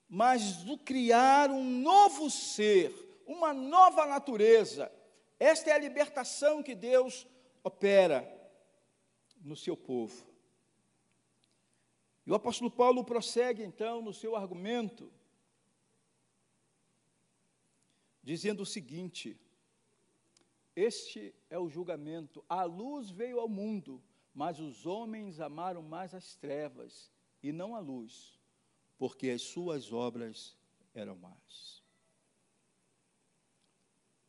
[0.08, 2.92] mas do criar um novo ser,
[3.26, 4.92] uma nova natureza.
[5.38, 7.26] Esta é a libertação que Deus
[7.62, 8.32] opera
[9.40, 10.26] no seu povo.
[12.24, 15.12] E o apóstolo Paulo prossegue então no seu argumento,
[18.22, 19.38] dizendo o seguinte:
[20.76, 22.44] Este é o julgamento.
[22.46, 27.10] A luz veio ao mundo, mas os homens amaram mais as trevas
[27.42, 28.38] e não a luz,
[28.98, 30.54] porque as suas obras
[30.92, 31.82] eram más.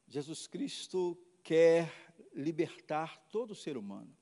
[0.07, 1.91] Jesus Cristo quer
[2.33, 4.15] libertar todo ser humano.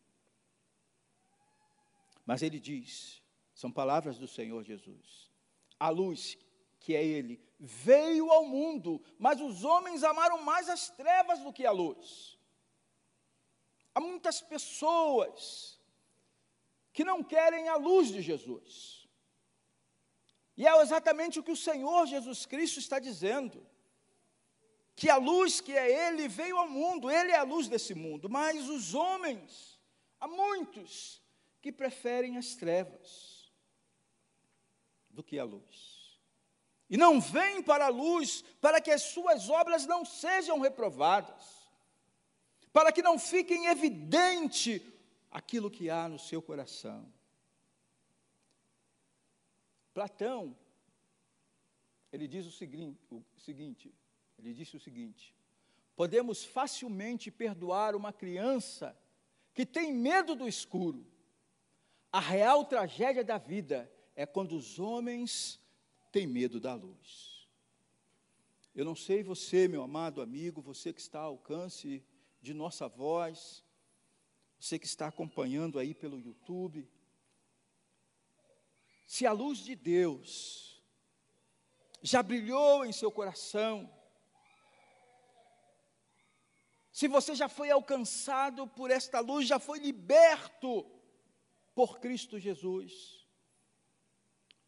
[2.26, 3.22] Mas ele diz:
[3.54, 5.32] são palavras do Senhor Jesus.
[5.80, 6.38] A luz,
[6.86, 11.65] que é Ele, veio ao mundo, mas os homens amaram mais as trevas do que
[11.65, 12.38] a luz.
[13.95, 15.82] Há muitas pessoas
[16.93, 19.10] que não querem a luz de Jesus.
[20.56, 23.65] E é exatamente o que o Senhor Jesus Cristo está dizendo.
[24.95, 28.30] Que a luz que é Ele veio ao mundo, Ele é a luz desse mundo,
[28.30, 29.82] mas os homens,
[30.19, 31.19] há muitos
[31.63, 33.52] que preferem as trevas
[35.10, 35.95] do que a luz.
[36.89, 41.43] E não vem para a luz para que as suas obras não sejam reprovadas,
[42.71, 44.82] para que não fiquem evidente
[45.32, 47.12] aquilo que há no seu coração.
[49.93, 50.56] Platão,
[52.12, 53.93] ele diz o seguinte, o seguinte,
[54.38, 55.36] ele disse o seguinte:
[55.95, 58.98] podemos facilmente perdoar uma criança
[59.54, 61.06] que tem medo do escuro.
[62.12, 65.60] A real tragédia da vida é quando os homens
[66.15, 67.45] têm medo da luz.
[68.73, 72.01] Eu não sei você, meu amado amigo, você que está ao alcance
[72.41, 73.65] de nossa voz,
[74.58, 76.89] você que está acompanhando aí pelo YouTube,
[79.06, 80.82] se a luz de Deus
[82.01, 83.93] já brilhou em seu coração,
[86.93, 90.89] se você já foi alcançado por esta luz, já foi liberto
[91.73, 93.25] por Cristo Jesus,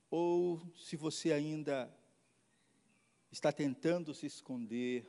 [0.10, 1.93] ou se você ainda
[3.32, 5.06] está tentando se esconder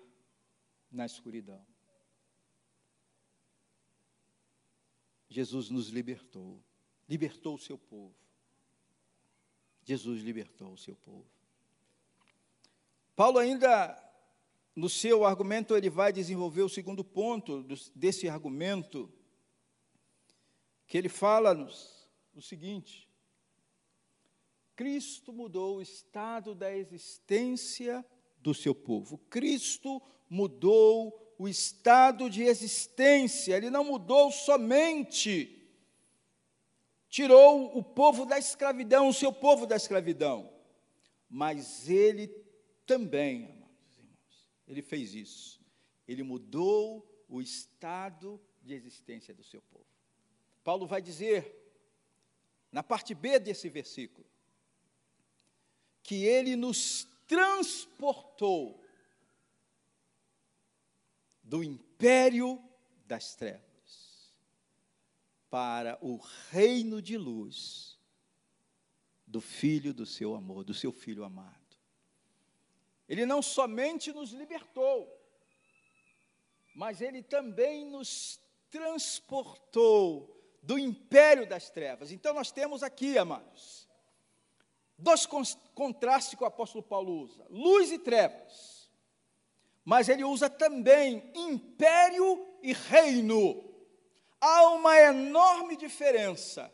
[0.91, 1.65] na escuridão.
[5.29, 6.63] Jesus nos libertou,
[7.09, 8.15] libertou o seu povo.
[9.85, 11.27] Jesus libertou o seu povo.
[13.15, 13.97] Paulo ainda,
[14.75, 19.13] no seu argumento, ele vai desenvolver o segundo ponto desse argumento,
[20.87, 23.08] que ele fala-nos o seguinte:
[24.79, 28.07] Cristo mudou o estado da existência
[28.41, 29.19] do seu povo.
[29.29, 35.69] Cristo mudou o estado de existência, ele não mudou somente,
[37.09, 40.49] tirou o povo da escravidão, o seu povo da escravidão,
[41.29, 42.29] mas ele
[42.87, 45.61] também, amados irmãos, ele fez isso.
[46.07, 49.87] Ele mudou o estado de existência do seu povo.
[50.63, 51.69] Paulo vai dizer,
[52.71, 54.28] na parte B desse versículo,
[56.03, 58.85] que ele nos transportou
[61.43, 62.63] do império
[63.07, 63.63] das trevas
[65.51, 66.17] para o
[66.51, 67.99] reino de luz
[69.27, 71.57] do filho do seu amor, do seu filho amado.
[73.09, 75.15] Ele não somente nos libertou,
[76.75, 78.41] mas ele também nos
[78.71, 82.13] transportou do império das trevas.
[82.13, 83.88] Então nós temos aqui, amados,
[84.99, 85.27] dois
[85.75, 88.91] contrastes que o apóstolo Paulo usa: luz e trevas.
[89.85, 93.65] Mas ele usa também império e reino.
[94.41, 96.73] Há uma enorme diferença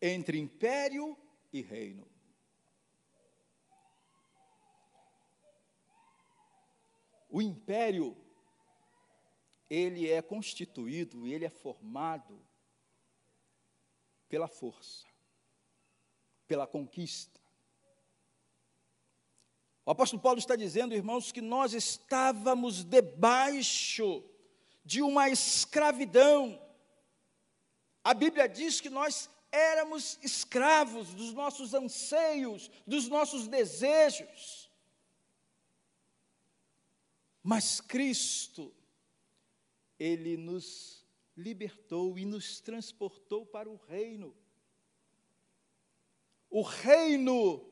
[0.00, 1.16] entre império
[1.52, 2.08] e reino.
[7.28, 8.16] O império,
[9.68, 12.42] ele é constituído, ele é formado
[14.28, 15.06] pela força,
[16.48, 17.38] pela conquista.
[19.84, 24.24] O apóstolo Paulo está dizendo, irmãos, que nós estávamos debaixo
[24.84, 26.60] de uma escravidão.
[28.02, 34.70] A Bíblia diz que nós éramos escravos dos nossos anseios, dos nossos desejos.
[37.42, 38.74] Mas Cristo,
[39.98, 44.36] Ele nos libertou e nos transportou para o reino.
[46.50, 47.64] O reino,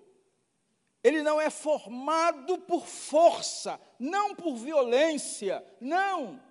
[1.03, 6.43] ele não é formado por força, não por violência, não.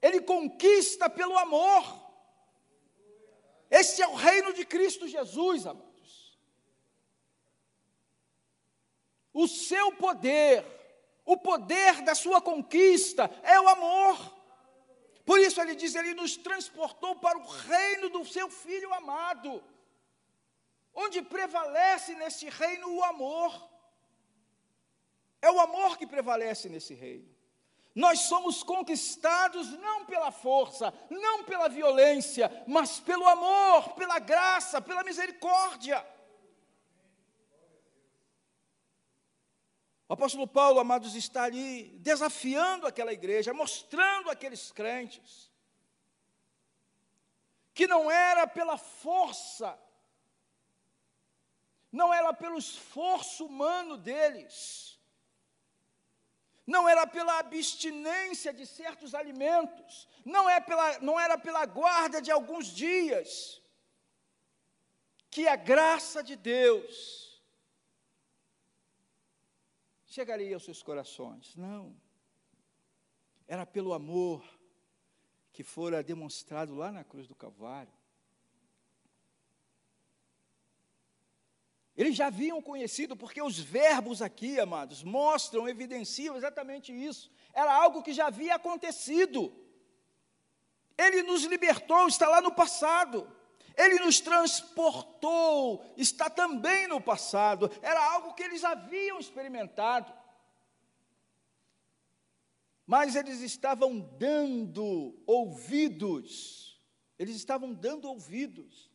[0.00, 2.02] Ele conquista pelo amor.
[3.70, 6.38] Este é o reino de Cristo Jesus, amados.
[9.32, 10.64] O seu poder,
[11.24, 14.42] o poder da sua conquista é o amor.
[15.24, 19.62] Por isso ele diz: Ele nos transportou para o reino do seu Filho amado,
[20.94, 23.70] onde prevalece nesse reino o amor.
[25.40, 27.32] É o amor que prevalece nesse reino.
[27.94, 35.04] Nós somos conquistados não pela força, não pela violência, mas pelo amor, pela graça, pela
[35.04, 36.04] misericórdia.
[40.08, 45.50] O apóstolo Paulo, amados, está ali desafiando aquela igreja, mostrando aqueles crentes
[47.74, 49.78] que não era pela força,
[51.92, 54.98] não era pelo esforço humano deles,
[56.66, 62.30] não era pela abstinência de certos alimentos, não, é pela, não era pela guarda de
[62.30, 63.60] alguns dias,
[65.30, 67.42] que a graça de Deus
[70.06, 71.56] chegaria aos seus corações.
[71.56, 71.96] Não.
[73.48, 74.42] Era pelo amor
[75.52, 77.92] que fora demonstrado lá na cruz do Calvário.
[81.96, 87.30] Eles já haviam conhecido, porque os verbos aqui, amados, mostram, evidenciam exatamente isso.
[87.52, 89.52] Era algo que já havia acontecido.
[90.96, 93.30] Ele nos libertou, está lá no passado.
[93.76, 97.70] Ele nos transportou, está também no passado.
[97.82, 100.12] Era algo que eles haviam experimentado.
[102.86, 106.80] Mas eles estavam dando ouvidos,
[107.18, 108.91] eles estavam dando ouvidos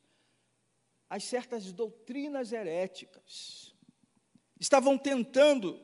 [1.10, 3.74] as certas doutrinas heréticas.
[4.60, 5.80] Estavam tentando,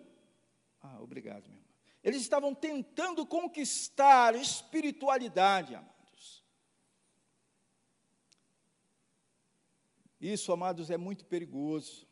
[0.82, 1.74] ah, obrigado, meu irmão.
[2.04, 6.44] Eles estavam tentando conquistar espiritualidade, amados.
[10.20, 12.08] Isso, amados, é muito perigoso.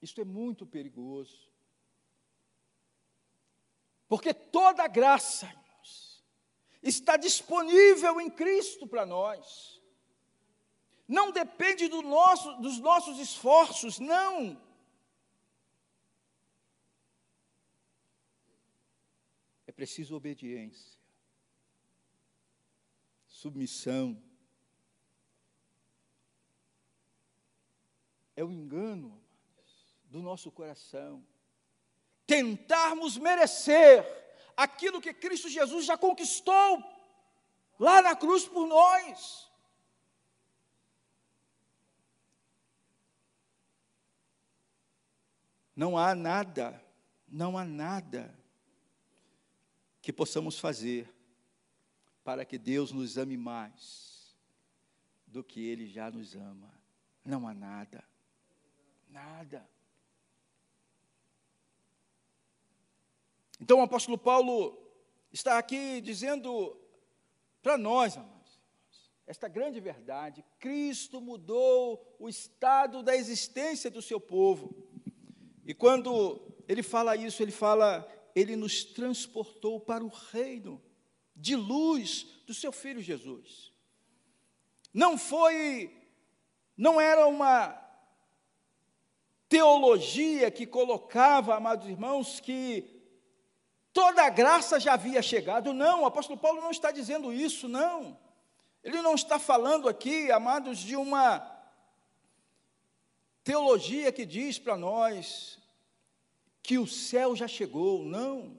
[0.00, 1.50] Isso é muito perigoso.
[4.08, 6.24] Porque toda graça, irmãos,
[6.82, 9.75] está disponível em Cristo para nós
[11.08, 14.60] não depende do nosso, dos nossos esforços, não.
[19.66, 20.98] É preciso obediência,
[23.26, 24.20] submissão.
[28.34, 29.22] É o engano
[30.04, 31.24] do nosso coração.
[32.26, 34.04] Tentarmos merecer
[34.56, 36.82] aquilo que Cristo Jesus já conquistou
[37.78, 39.45] lá na cruz por nós.
[45.76, 46.82] Não há nada,
[47.28, 48.34] não há nada
[50.00, 51.12] que possamos fazer
[52.24, 54.34] para que Deus nos ame mais
[55.26, 56.72] do que Ele já nos ama.
[57.22, 58.02] Não há nada,
[59.10, 59.68] nada.
[63.60, 64.78] Então o apóstolo Paulo
[65.30, 66.74] está aqui dizendo
[67.62, 68.60] para nós, amados,
[69.26, 74.85] esta grande verdade: Cristo mudou o estado da existência do seu povo.
[75.66, 80.80] E quando ele fala isso, ele fala, ele nos transportou para o reino
[81.34, 83.72] de luz do seu filho Jesus.
[84.94, 85.92] Não foi,
[86.76, 87.76] não era uma
[89.48, 93.02] teologia que colocava, amados irmãos, que
[93.92, 95.72] toda a graça já havia chegado.
[95.72, 98.16] Não, o apóstolo Paulo não está dizendo isso, não.
[98.84, 101.55] Ele não está falando aqui, amados, de uma
[103.46, 105.56] teologia que diz para nós
[106.60, 108.58] que o céu já chegou, não.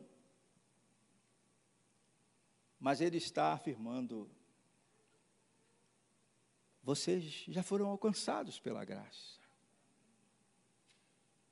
[2.79, 4.31] Mas ele está afirmando:
[6.81, 9.37] vocês já foram alcançados pela graça.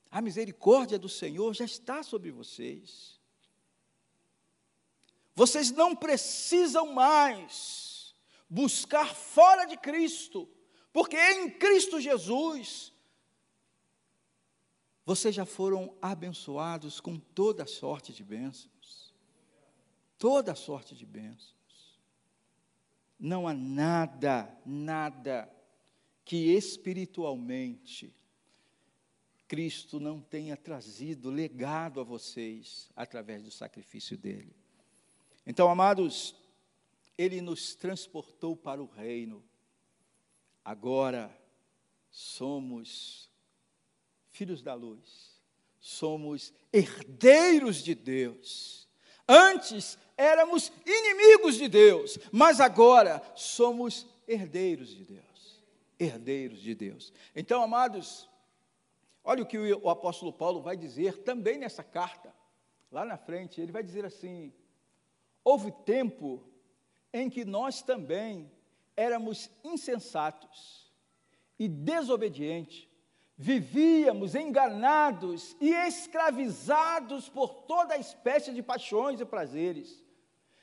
[0.09, 3.19] A misericórdia do Senhor já está sobre vocês.
[5.35, 8.15] Vocês não precisam mais
[8.49, 10.49] buscar fora de Cristo,
[10.93, 12.94] porque em Cristo Jesus
[15.05, 19.13] vocês já foram abençoados com toda sorte de bênçãos.
[20.17, 21.53] Toda sorte de bênçãos.
[23.19, 25.47] Não há nada, nada
[26.23, 28.13] que espiritualmente
[29.47, 34.55] Cristo não tenha trazido legado a vocês através do sacrifício dele.
[35.45, 36.35] Então, amados,
[37.15, 39.43] ele nos transportou para o reino.
[40.63, 41.31] Agora
[42.09, 43.29] somos
[44.35, 45.39] filhos da luz,
[45.79, 48.87] somos herdeiros de Deus.
[49.27, 55.63] Antes éramos inimigos de Deus, mas agora somos herdeiros de Deus.
[55.97, 57.13] Herdeiros de Deus.
[57.33, 58.29] Então, amados,
[59.23, 62.33] olha o que o apóstolo Paulo vai dizer também nessa carta,
[62.91, 64.53] lá na frente, ele vai dizer assim:
[65.43, 66.43] houve tempo
[67.13, 68.51] em que nós também
[68.97, 70.91] éramos insensatos
[71.57, 72.89] e desobedientes,
[73.37, 80.03] vivíamos enganados e escravizados por toda espécie de paixões e prazeres.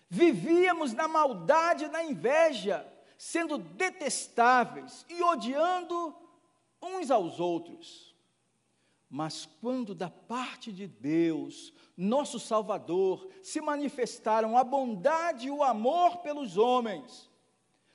[0.09, 2.87] Vivíamos na maldade e na inveja,
[3.19, 6.15] sendo detestáveis e odiando
[6.83, 8.13] uns aos outros.
[9.09, 16.19] Mas quando da parte de Deus, nosso Salvador, se manifestaram a bondade e o amor
[16.19, 17.31] pelos homens,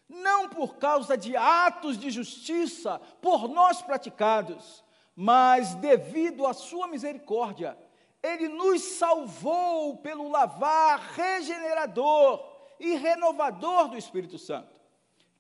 [0.08, 4.84] não por causa de atos de justiça por nós praticados,
[5.16, 7.78] mas devido à sua misericórdia,
[8.22, 12.43] ele nos salvou pelo lavar regenerador
[12.80, 14.80] e renovador do Espírito Santo,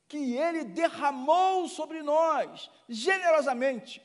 [0.07, 4.01] que ele derramou sobre nós generosamente,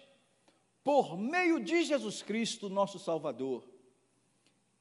[0.85, 3.65] por meio de Jesus Cristo, nosso Salvador.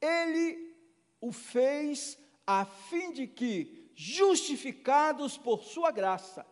[0.01, 0.75] Ele
[1.19, 6.43] o fez a fim de que, justificados por Sua graça,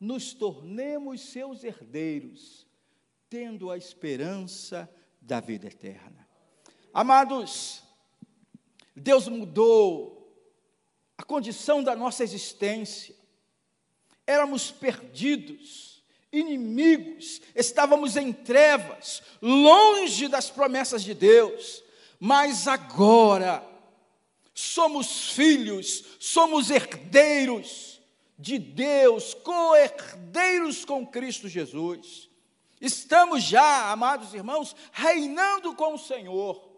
[0.00, 2.66] nos tornemos seus herdeiros,
[3.30, 6.28] tendo a esperança da vida eterna.
[6.92, 7.84] Amados,
[8.96, 10.42] Deus mudou
[11.16, 13.14] a condição da nossa existência.
[14.26, 21.80] Éramos perdidos, inimigos, estávamos em trevas, longe das promessas de Deus,
[22.18, 23.64] mas agora
[24.60, 28.02] somos filhos, somos herdeiros
[28.38, 32.28] de Deus, co-herdeiros com Cristo Jesus.
[32.80, 36.68] Estamos já, amados irmãos, reinando com o Senhor.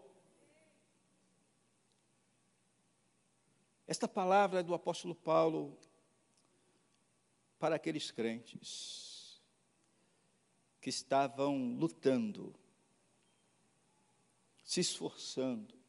[3.86, 5.76] Esta palavra é do apóstolo Paulo
[7.58, 9.40] para aqueles crentes
[10.80, 12.54] que estavam lutando,
[14.64, 15.79] se esforçando,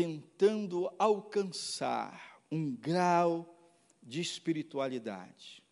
[0.00, 3.54] tentando alcançar um grau
[4.02, 5.62] de espiritualidade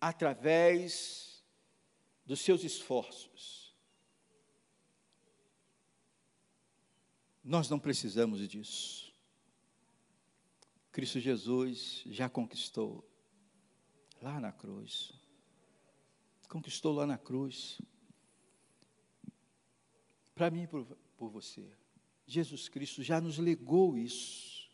[0.00, 1.44] através
[2.24, 3.76] dos seus esforços.
[7.44, 9.12] Nós não precisamos disso.
[10.90, 13.06] Cristo Jesus já conquistou
[14.22, 15.12] lá na cruz.
[16.48, 17.78] Conquistou lá na cruz.
[20.34, 20.86] Para mim e por,
[21.18, 21.83] por você.
[22.26, 24.68] Jesus Cristo já nos legou isso.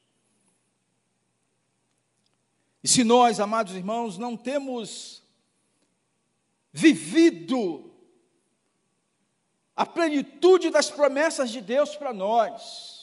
[2.82, 5.22] E se nós, amados irmãos, não temos
[6.72, 7.92] vivido
[9.76, 13.00] a plenitude das promessas de Deus para nós,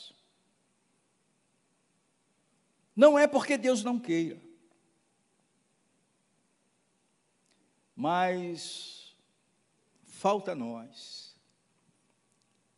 [2.98, 4.41] Não é porque Deus não queira.
[7.95, 9.16] Mas
[10.04, 11.28] falta a nós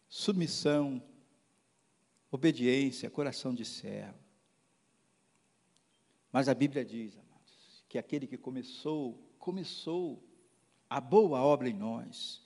[0.09, 1.01] submissão,
[2.31, 4.17] obediência, coração de servo.
[6.31, 10.23] Mas a Bíblia diz, amados, que aquele que começou, começou
[10.89, 12.41] a boa obra em nós,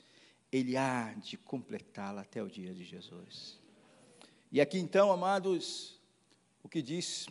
[0.52, 3.60] ele há de completá-la até o dia de Jesus.
[4.52, 6.00] E aqui então, amados,
[6.62, 7.26] o que diz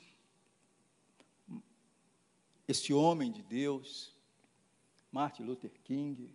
[2.66, 4.14] este homem de Deus,
[5.10, 6.34] Martin Luther King,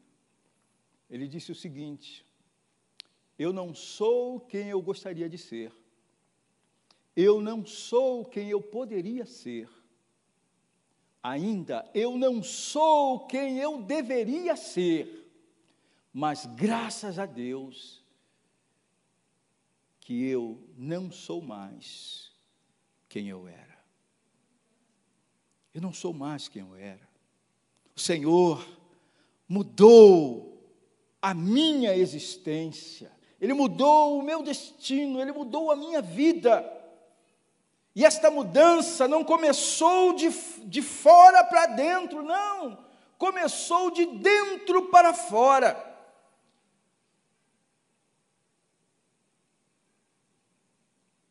[1.09, 2.25] ele disse o seguinte:
[3.37, 5.73] Eu não sou quem eu gostaria de ser,
[7.17, 9.67] eu não sou quem eu poderia ser,
[11.21, 15.27] ainda eu não sou quem eu deveria ser,
[16.13, 18.03] mas graças a Deus
[19.99, 22.31] que eu não sou mais
[23.09, 23.79] quem eu era.
[25.73, 27.09] Eu não sou mais quem eu era.
[27.95, 28.63] O Senhor
[29.49, 30.71] mudou
[31.19, 33.11] a minha existência,
[33.41, 36.77] Ele mudou o meu destino, Ele mudou a minha vida.
[37.97, 40.29] E esta mudança não começou de,
[40.67, 42.85] de fora para dentro, não,
[43.17, 45.75] começou de dentro para fora.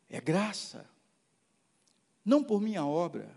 [0.09, 0.85] É graça,
[2.25, 3.33] não por minha obra.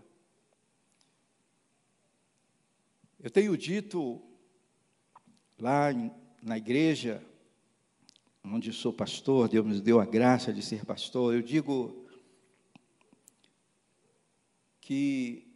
[3.20, 4.20] Eu tenho dito
[5.56, 6.12] lá em,
[6.42, 7.24] na igreja,
[8.44, 11.99] onde sou pastor, Deus me deu a graça de ser pastor, eu digo
[14.90, 15.46] que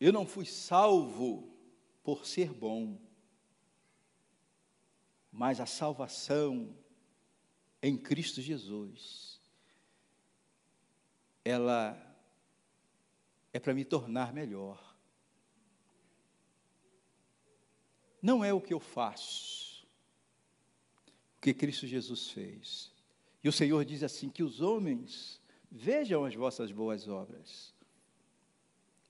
[0.00, 1.56] eu não fui salvo
[2.02, 3.00] por ser bom,
[5.30, 6.76] mas a salvação
[7.80, 9.40] em Cristo Jesus,
[11.44, 11.96] ela
[13.52, 14.98] é para me tornar melhor.
[18.20, 19.86] Não é o que eu faço,
[21.36, 22.92] o que Cristo Jesus fez.
[23.44, 25.40] E o Senhor diz assim: que os homens
[25.70, 27.75] vejam as vossas boas obras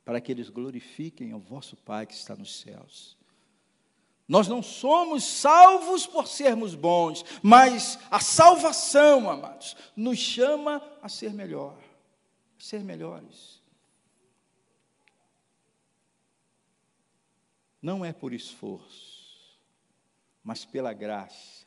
[0.06, 3.18] para que eles glorifiquem ao vosso Pai que está nos céus.
[4.28, 11.32] Nós não somos salvos por sermos bons, mas a salvação, amados, nos chama a ser
[11.32, 11.76] melhor,
[12.56, 13.60] a ser melhores.
[17.82, 19.58] Não é por esforço,
[20.42, 21.66] mas pela graça,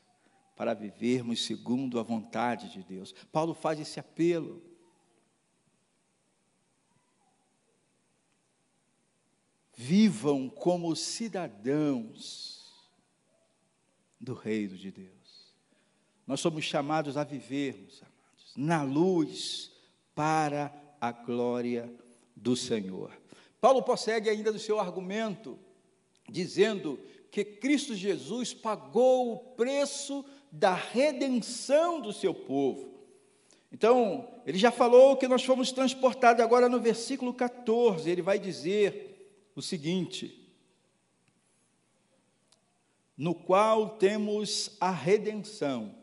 [0.55, 3.13] para vivermos segundo a vontade de Deus.
[3.33, 4.68] Paulo faz esse apelo.
[9.81, 12.69] Vivam como cidadãos
[14.19, 15.53] do reino de Deus.
[16.27, 19.71] Nós somos chamados a vivermos, amados, na luz
[20.13, 20.69] para
[20.99, 21.89] a glória
[22.35, 23.09] do Senhor.
[23.61, 25.57] Paulo prossegue ainda do seu argumento,
[26.27, 26.99] dizendo
[27.31, 32.99] que Cristo Jesus pagou o preço da redenção do seu povo.
[33.71, 39.09] Então, ele já falou que nós fomos transportados agora no versículo 14, ele vai dizer:
[39.59, 40.49] o seguinte:
[43.15, 45.95] no qual temos a redenção,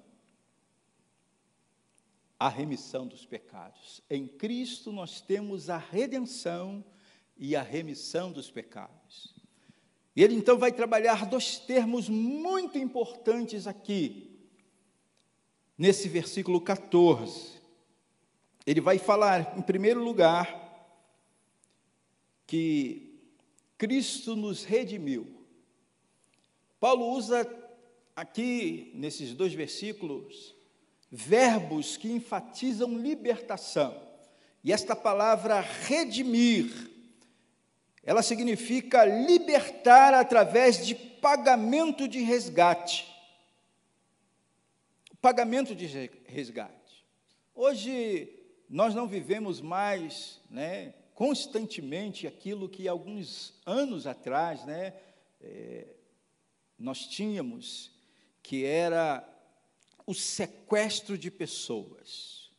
[2.39, 4.03] a remissão dos pecados.
[4.11, 6.85] Em Cristo nós temos a redenção
[7.37, 9.35] e a remissão dos pecados.
[10.15, 14.39] E ele então vai trabalhar dois termos muito importantes aqui,
[15.79, 17.57] nesse versículo 14.
[18.67, 20.67] Ele vai falar, em primeiro lugar,
[22.47, 23.06] que
[23.79, 25.37] Cristo nos redimiu.
[26.81, 27.47] Paulo usa
[28.15, 30.55] aqui, nesses dois versículos,
[31.11, 34.07] verbos que enfatizam libertação.
[34.65, 36.91] E esta palavra redimir,
[38.03, 43.07] ela significa libertar através de pagamento de resgate.
[45.21, 45.87] Pagamento de
[46.27, 47.05] resgate.
[47.55, 48.33] Hoje
[48.69, 54.93] nós não vivemos mais, né, constantemente aquilo que alguns anos atrás, né,
[55.41, 55.87] é,
[56.79, 57.91] nós tínhamos,
[58.43, 59.27] que era
[60.07, 62.53] o sequestro de pessoas.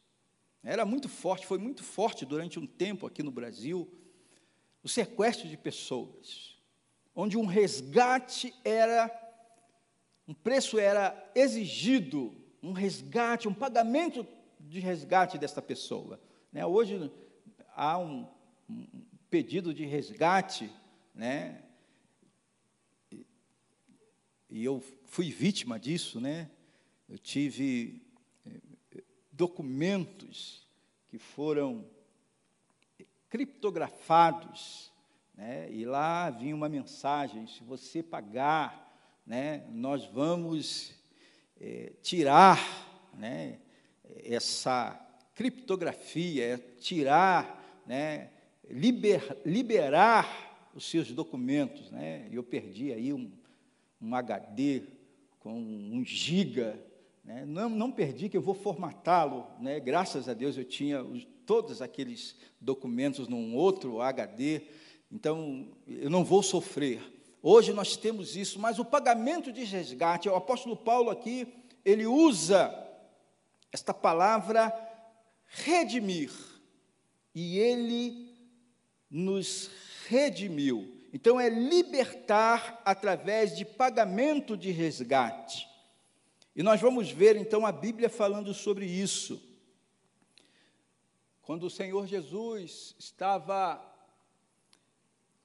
[0.63, 3.87] Era muito forte, foi muito forte durante um tempo aqui no Brasil,
[4.83, 6.57] o sequestro de pessoas,
[7.13, 9.07] onde um resgate era,
[10.27, 14.25] um preço era exigido, um resgate, um pagamento
[14.59, 16.19] de resgate desta pessoa.
[16.51, 16.65] Né?
[16.65, 17.11] Hoje
[17.75, 18.36] há um, um
[19.30, 20.72] pedido de resgate,
[21.13, 21.63] né?
[24.49, 26.49] E eu fui vítima disso, né?
[27.09, 28.01] Eu tive
[28.45, 30.65] eh, documentos
[31.09, 31.86] que foram
[33.30, 34.91] criptografados,
[35.36, 35.70] né?
[35.72, 38.88] E lá vinha uma mensagem: se você pagar,
[39.26, 39.65] né?
[39.70, 40.93] Nós vamos
[41.59, 42.59] é, tirar,
[43.13, 43.59] né?
[44.24, 44.99] Essa
[45.36, 48.32] criptografia, é tirar, né?
[48.70, 51.91] Liber, liberar os seus documentos.
[51.91, 52.28] Né?
[52.32, 53.32] Eu perdi aí um,
[54.01, 54.84] um HD
[55.39, 56.80] com um giga.
[57.24, 57.45] Né?
[57.45, 59.47] Não, não perdi, que eu vou formatá-lo.
[59.59, 59.80] Né?
[59.80, 64.61] Graças a Deus eu tinha os, todos aqueles documentos num outro HD.
[65.11, 67.01] Então, eu não vou sofrer.
[67.41, 71.47] Hoje nós temos isso, mas o pagamento de resgate, o apóstolo Paulo aqui,
[71.86, 72.74] ele usa
[73.72, 74.74] esta palavra
[75.45, 76.32] redimir.
[77.34, 78.36] E ele
[79.09, 79.69] nos
[80.07, 80.95] redimiu.
[81.13, 85.67] Então, é libertar através de pagamento de resgate.
[86.55, 89.41] E nós vamos ver então a Bíblia falando sobre isso.
[91.41, 93.81] Quando o Senhor Jesus estava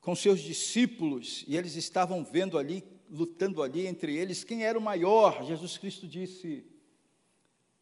[0.00, 4.82] com seus discípulos, e eles estavam vendo ali, lutando ali entre eles, quem era o
[4.82, 5.44] maior.
[5.44, 6.66] Jesus Cristo disse: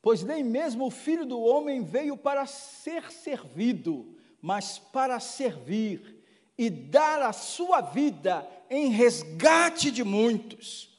[0.03, 6.23] Pois nem mesmo o filho do homem veio para ser servido, mas para servir
[6.57, 10.91] e dar a sua vida em resgate de muitos.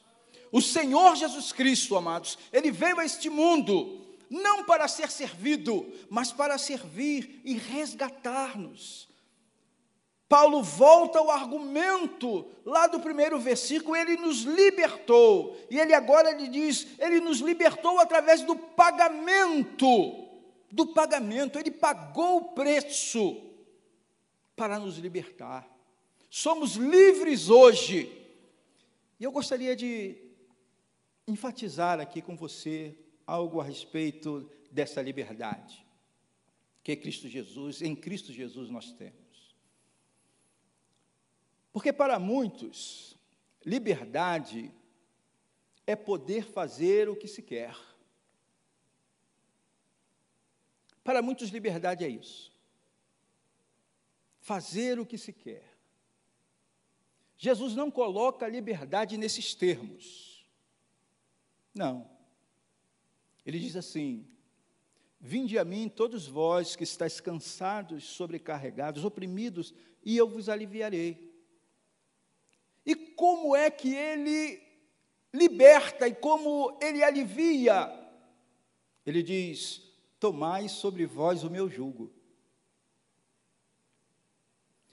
[0.50, 6.32] O Senhor Jesus Cristo, amados, ele veio a este mundo não para ser servido, mas
[6.32, 9.08] para servir e resgatar-nos.
[10.32, 15.54] Paulo volta ao argumento lá do primeiro versículo, ele nos libertou.
[15.70, 19.86] E ele agora ele diz, ele nos libertou através do pagamento.
[20.72, 23.40] Do pagamento, ele pagou o preço
[24.56, 25.68] para nos libertar.
[26.30, 28.10] Somos livres hoje.
[29.20, 30.16] E eu gostaria de
[31.28, 35.86] enfatizar aqui com você algo a respeito dessa liberdade
[36.82, 39.54] que Cristo Jesus, em Cristo Jesus nós temos.
[41.72, 43.16] Porque para muitos,
[43.64, 44.70] liberdade
[45.86, 47.76] é poder fazer o que se quer.
[51.04, 52.52] Para muitos, liberdade é isso.
[54.40, 55.72] Fazer o que se quer.
[57.36, 60.46] Jesus não coloca a liberdade nesses termos.
[61.74, 62.08] Não.
[63.44, 64.26] Ele diz assim:
[65.20, 69.72] Vinde a mim, todos vós que estáis cansados, sobrecarregados, oprimidos,
[70.04, 71.32] e eu vos aliviarei.
[72.84, 74.60] E como é que ele
[75.32, 77.88] liberta e como ele alivia?
[79.06, 79.91] Ele diz:
[80.22, 82.14] Tomai sobre vós o meu jugo.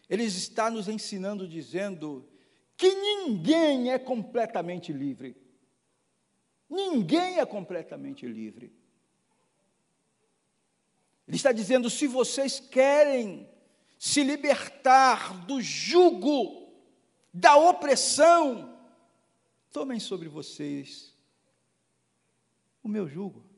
[0.09, 2.27] Ele está nos ensinando, dizendo
[2.75, 5.37] que ninguém é completamente livre.
[6.67, 8.73] Ninguém é completamente livre.
[11.27, 13.47] Ele está dizendo: se vocês querem
[13.99, 16.73] se libertar do jugo
[17.31, 18.75] da opressão,
[19.71, 21.15] tomem sobre vocês
[22.81, 23.48] o meu jugo.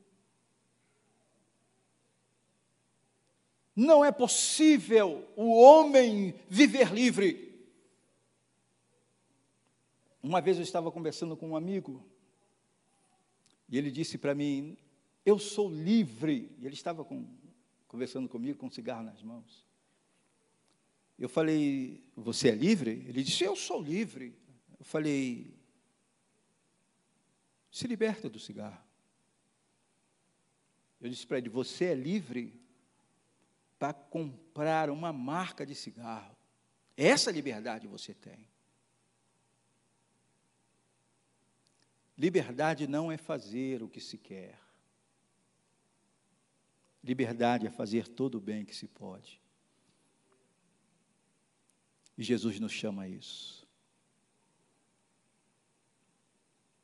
[3.74, 7.52] Não é possível o homem viver livre.
[10.22, 12.04] Uma vez eu estava conversando com um amigo,
[13.68, 14.76] e ele disse para mim:
[15.24, 16.54] Eu sou livre.
[16.58, 17.26] E ele estava com,
[17.88, 19.66] conversando comigo com um cigarro nas mãos.
[21.18, 22.90] Eu falei, você é livre?
[23.06, 24.36] Ele disse, eu sou livre.
[24.78, 25.54] Eu falei,
[27.70, 28.82] se liberta do cigarro.
[31.00, 32.61] Eu disse para ele, você é livre
[33.82, 36.36] para comprar uma marca de cigarro.
[36.96, 38.48] Essa liberdade você tem.
[42.16, 44.56] Liberdade não é fazer o que se quer.
[47.02, 49.42] Liberdade é fazer todo o bem que se pode.
[52.16, 53.66] E Jesus nos chama a isso.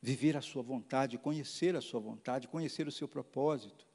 [0.02, 3.87] Viver a sua vontade, conhecer a sua vontade, conhecer o seu propósito.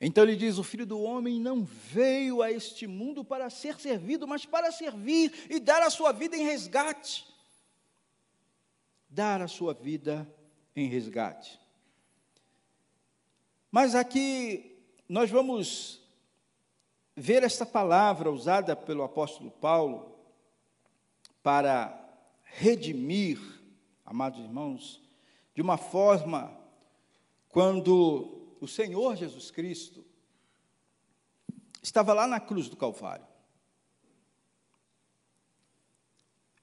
[0.00, 4.26] Então ele diz: O filho do homem não veio a este mundo para ser servido,
[4.26, 7.26] mas para servir e dar a sua vida em resgate.
[9.08, 10.26] Dar a sua vida
[10.74, 11.60] em resgate.
[13.70, 14.78] Mas aqui
[15.08, 16.00] nós vamos
[17.14, 20.18] ver esta palavra usada pelo apóstolo Paulo
[21.42, 21.96] para
[22.42, 23.38] redimir,
[24.04, 25.02] amados irmãos,
[25.54, 26.56] de uma forma
[27.48, 30.04] quando o Senhor Jesus Cristo
[31.82, 33.26] estava lá na cruz do Calvário.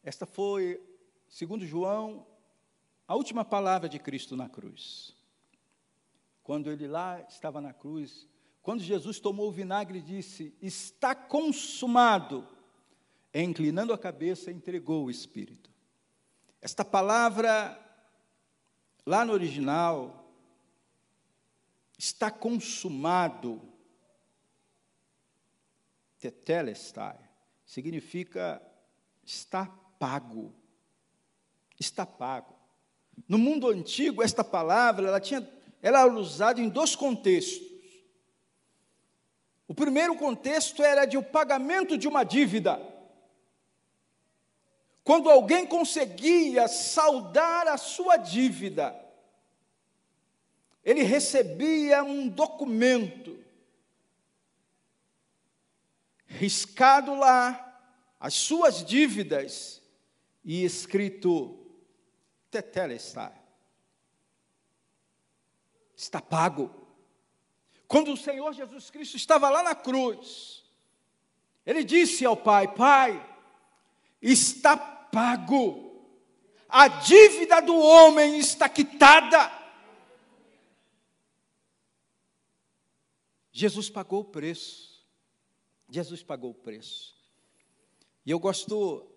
[0.04, 0.82] Esta foi,
[1.28, 2.26] segundo João,
[3.08, 5.16] a última palavra de Cristo na cruz.
[6.44, 8.28] Quando ele lá estava na cruz,
[8.62, 12.48] quando Jesus tomou o vinagre e disse: Está consumado,
[13.34, 15.70] e, inclinando a cabeça, entregou o Espírito.
[16.62, 17.78] Esta palavra,
[19.06, 20.27] lá no original,
[21.98, 23.62] está consumado,
[26.20, 27.18] tetelestai,
[27.66, 28.62] significa
[29.26, 29.66] está
[30.00, 30.54] pago.
[31.80, 32.56] Está pago.
[33.28, 35.48] No mundo antigo, esta palavra ela tinha,
[35.82, 37.68] ela era usada em dois contextos.
[39.68, 42.82] O primeiro contexto era de o pagamento de uma dívida.
[45.04, 48.96] Quando alguém conseguia saldar a sua dívida,
[50.88, 53.38] ele recebia um documento
[56.26, 57.78] riscado lá
[58.18, 59.82] as suas dívidas
[60.46, 61.60] e escrito
[62.50, 63.34] tetelestai.
[65.94, 66.88] Está pago.
[67.86, 70.64] Quando o Senhor Jesus Cristo estava lá na cruz,
[71.66, 73.38] Ele disse ao pai: Pai,
[74.22, 76.08] está pago,
[76.70, 79.57] a dívida do homem está quitada.
[83.58, 85.04] Jesus pagou o preço.
[85.90, 87.18] Jesus pagou o preço.
[88.24, 89.12] E eu gosto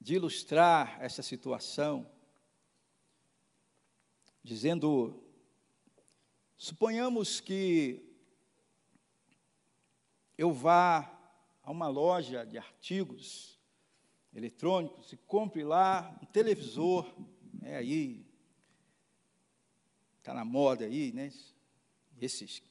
[0.00, 2.10] de ilustrar essa situação
[4.42, 5.22] dizendo:
[6.56, 8.02] suponhamos que
[10.38, 11.14] eu vá
[11.62, 13.60] a uma loja de artigos
[14.32, 17.14] eletrônicos e compre lá um televisor,
[17.60, 18.24] é aí,
[20.16, 21.30] está na moda aí, né?
[22.18, 22.62] Esses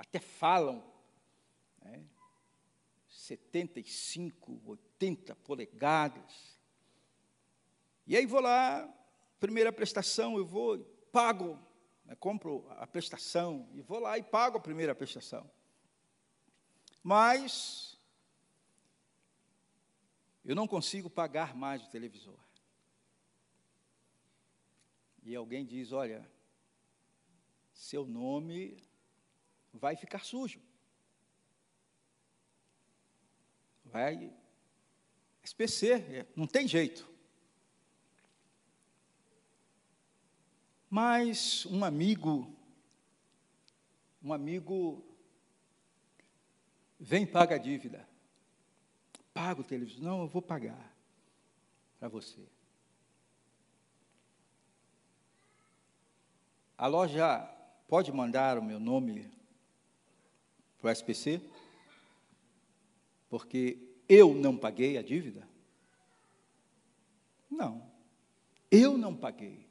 [0.00, 0.82] até falam,
[1.82, 2.02] né?
[3.06, 6.58] 75, 80 polegadas.
[8.06, 8.88] E aí vou lá,
[9.38, 10.78] primeira prestação, eu vou,
[11.12, 11.58] pago,
[12.06, 12.14] né?
[12.14, 15.48] compro a prestação, e vou lá e pago a primeira prestação.
[17.02, 17.98] Mas
[20.42, 22.38] eu não consigo pagar mais o televisor.
[25.22, 26.26] E alguém diz: Olha,
[27.74, 28.82] seu nome
[29.72, 30.60] vai ficar sujo.
[33.84, 34.32] Vai
[35.42, 37.08] SPC, é, não tem jeito.
[40.88, 42.54] Mas um amigo,
[44.22, 45.04] um amigo
[46.98, 48.08] vem paga a dívida.
[49.32, 50.02] Paga o televisor.
[50.02, 50.94] Não, eu vou pagar
[51.98, 52.46] para você.
[56.76, 57.42] A loja
[57.88, 59.30] pode mandar o meu nome
[60.80, 61.40] para o SPC?
[63.28, 63.78] Porque
[64.08, 65.48] eu não paguei a dívida?
[67.50, 67.90] Não.
[68.70, 69.66] Eu não paguei.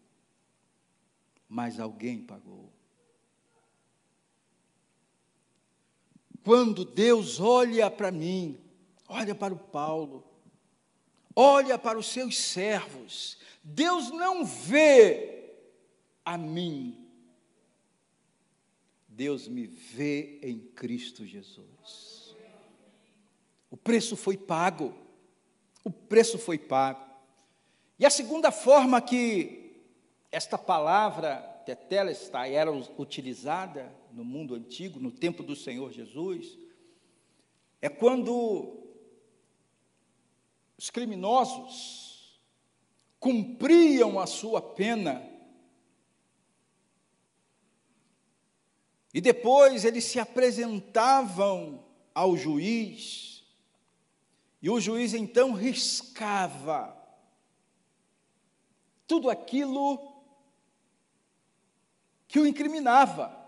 [1.47, 2.71] Mas alguém pagou.
[6.43, 8.59] Quando Deus olha para mim,
[9.07, 10.23] olha para o Paulo,
[11.35, 15.53] olha para os seus servos, Deus não vê
[16.23, 16.98] a mim,
[19.19, 22.33] Deus me vê em Cristo Jesus.
[23.69, 24.95] O preço foi pago,
[25.83, 27.03] o preço foi pago.
[27.99, 29.83] E a segunda forma que
[30.31, 36.57] esta palavra tetelestai era utilizada no mundo antigo, no tempo do Senhor Jesus,
[37.81, 38.89] é quando
[40.77, 42.41] os criminosos
[43.19, 45.28] cumpriam a sua pena
[49.13, 51.83] e depois eles se apresentavam
[52.13, 53.43] ao juiz,
[54.61, 56.95] e o juiz então riscava
[59.07, 60.21] tudo aquilo
[62.27, 63.39] que o incriminava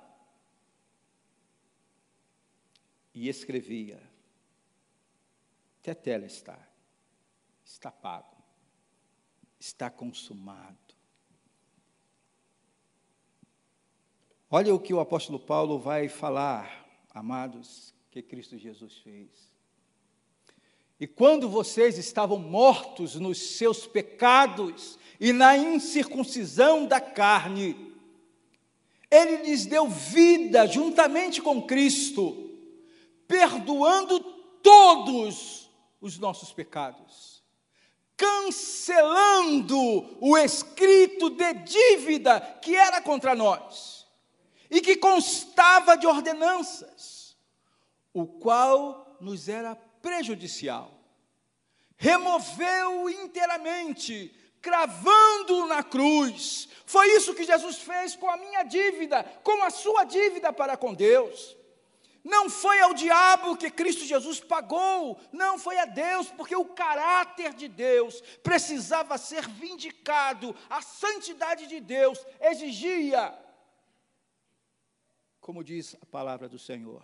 [3.14, 4.02] e escrevia:
[5.82, 6.58] Tetela está,
[7.64, 8.38] está pago,
[9.60, 10.91] está consumado.
[14.54, 19.30] Olha o que o apóstolo Paulo vai falar, amados, que Cristo Jesus fez.
[21.00, 27.96] E quando vocês estavam mortos nos seus pecados e na incircuncisão da carne,
[29.10, 32.50] Ele lhes deu vida juntamente com Cristo
[33.30, 34.20] perdoando
[34.62, 35.70] todos
[36.02, 37.42] os nossos pecados,
[38.18, 39.78] cancelando
[40.20, 44.01] o escrito de dívida que era contra nós
[44.72, 47.36] e que constava de ordenanças,
[48.14, 50.98] o qual nos era prejudicial.
[51.98, 56.70] Removeu inteiramente, cravando-o na cruz.
[56.86, 60.94] Foi isso que Jesus fez com a minha dívida, com a sua dívida para com
[60.94, 61.58] Deus.
[62.24, 67.54] Não foi ao diabo que Cristo Jesus pagou, não foi a Deus, porque o caráter
[67.54, 73.34] de Deus precisava ser vindicado, a santidade de Deus exigia,
[75.42, 77.04] como diz a palavra do Senhor,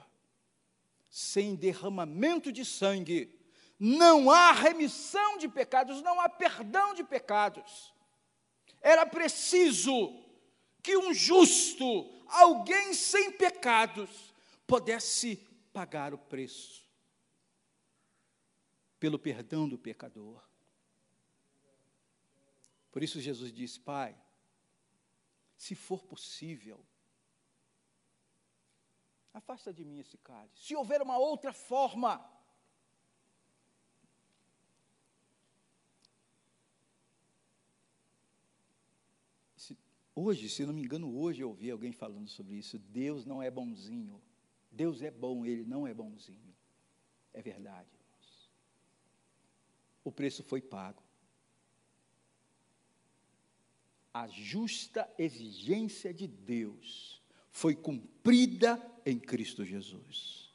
[1.10, 3.36] sem derramamento de sangue,
[3.80, 7.94] não há remissão de pecados, não há perdão de pecados.
[8.80, 10.24] Era preciso
[10.84, 14.34] que um justo, alguém sem pecados,
[14.66, 15.38] pudesse
[15.74, 16.88] pagar o preço
[19.00, 20.44] pelo perdão do pecador.
[22.92, 24.16] Por isso Jesus disse: Pai,
[25.56, 26.84] se for possível,
[29.38, 30.62] afasta de mim esse cálice.
[30.62, 32.34] Se houver uma outra forma,
[40.20, 42.80] Hoje, se não me engano, hoje eu ouvi alguém falando sobre isso.
[42.80, 44.20] Deus não é bonzinho.
[44.72, 46.56] Deus é bom, ele não é bonzinho.
[47.32, 47.88] É verdade.
[50.04, 51.04] o preço foi pago.
[54.12, 57.22] A justa exigência de Deus
[57.52, 58.78] foi cumprida
[59.08, 60.50] em Cristo Jesus.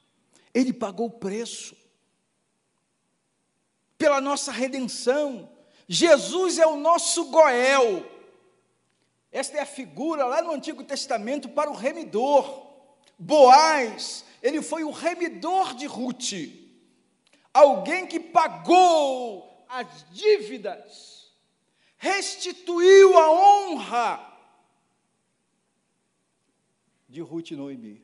[0.53, 1.75] Ele pagou o preço
[3.97, 5.49] pela nossa redenção.
[5.87, 8.05] Jesus é o nosso Goel.
[9.31, 12.71] Esta é a figura lá no Antigo Testamento para o remidor.
[13.17, 16.33] Boaz, ele foi o remidor de Ruth.
[17.51, 21.33] Alguém que pagou as dívidas,
[21.97, 24.37] restituiu a honra
[27.09, 28.02] de Ruth e Noemi.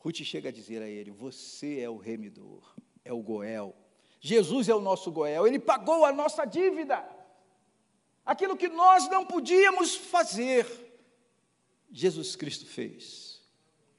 [0.00, 2.74] Ruth chega a dizer a ele: Você é o remidor,
[3.04, 3.74] é o Goel.
[4.20, 7.06] Jesus é o nosso Goel, ele pagou a nossa dívida.
[8.24, 10.66] Aquilo que nós não podíamos fazer,
[11.90, 13.42] Jesus Cristo fez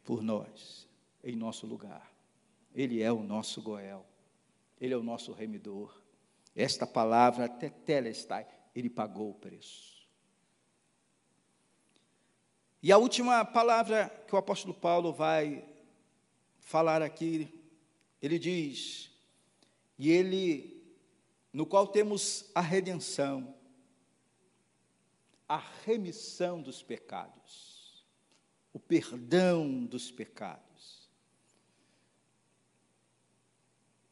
[0.04, 0.88] por nós,
[1.24, 2.12] em nosso lugar.
[2.74, 4.06] Ele é o nosso Goel,
[4.80, 6.02] ele é o nosso remidor.
[6.56, 10.08] Esta palavra, tetelestai, ele pagou o preço.
[12.84, 15.71] E a última palavra que o apóstolo Paulo vai
[16.62, 17.54] falar aqui,
[18.22, 19.12] ele diz:
[19.98, 20.82] e ele,
[21.52, 23.54] no qual temos a redenção,
[25.48, 28.06] a remissão dos pecados,
[28.72, 31.10] o perdão dos pecados.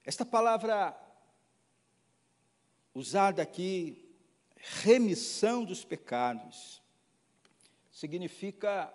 [0.03, 0.99] Esta palavra
[2.93, 4.13] usada aqui,
[4.55, 6.81] remissão dos pecados,
[7.91, 8.93] significa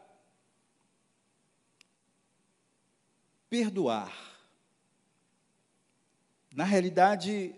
[3.54, 4.12] perdoar.
[6.52, 7.54] Na realidade,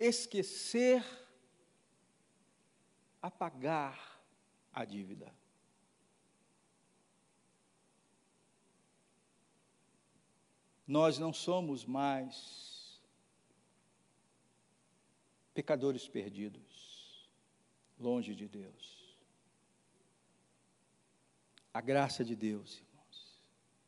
[0.00, 1.04] esquecer
[3.22, 4.20] apagar
[4.72, 5.32] a dívida.
[10.84, 13.00] Nós não somos mais
[15.54, 17.30] pecadores perdidos,
[17.96, 19.16] longe de Deus.
[21.72, 22.83] A graça de Deus,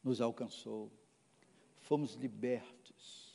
[0.07, 0.91] nos alcançou,
[1.81, 3.35] fomos libertos,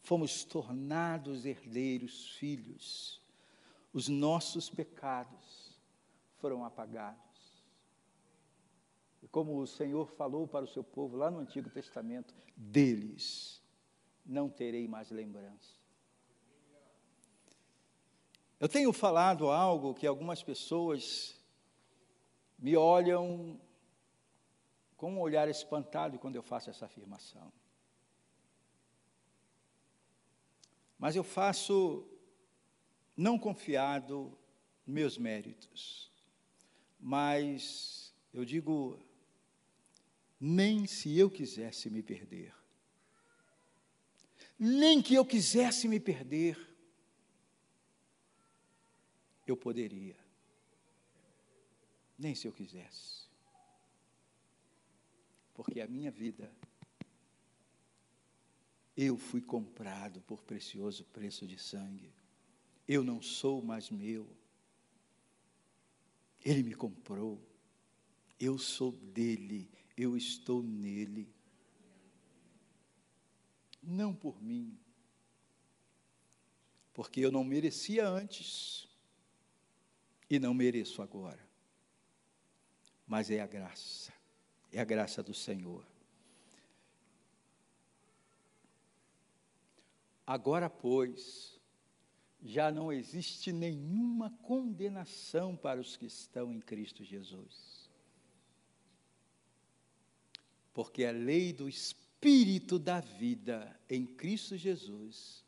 [0.00, 3.18] fomos tornados herdeiros, filhos
[3.92, 5.76] os nossos pecados
[6.36, 7.18] foram apagados.
[9.22, 13.62] E como o Senhor falou para o seu povo lá no Antigo Testamento, deles
[14.24, 15.78] não terei mais lembrança.
[18.60, 21.40] Eu tenho falado algo que algumas pessoas
[22.58, 23.60] me olham
[24.98, 27.50] com um olhar espantado quando eu faço essa afirmação.
[30.98, 32.04] Mas eu faço
[33.16, 34.36] não confiado
[34.84, 36.10] nos meus méritos,
[36.98, 38.98] mas eu digo,
[40.40, 42.52] nem se eu quisesse me perder,
[44.58, 46.58] nem que eu quisesse me perder,
[49.46, 50.16] eu poderia,
[52.18, 53.27] nem se eu quisesse,
[55.58, 56.54] porque a minha vida,
[58.96, 62.14] eu fui comprado por precioso preço de sangue.
[62.86, 64.24] Eu não sou mais meu.
[66.44, 67.44] Ele me comprou.
[68.38, 69.68] Eu sou dele.
[69.96, 71.28] Eu estou nele.
[73.82, 74.78] Não por mim.
[76.94, 78.88] Porque eu não merecia antes.
[80.30, 81.44] E não mereço agora.
[83.04, 84.17] Mas é a graça.
[84.72, 85.84] É a graça do Senhor.
[90.26, 91.58] Agora, pois,
[92.42, 97.88] já não existe nenhuma condenação para os que estão em Cristo Jesus.
[100.72, 105.44] Porque a lei do Espírito da vida em Cristo Jesus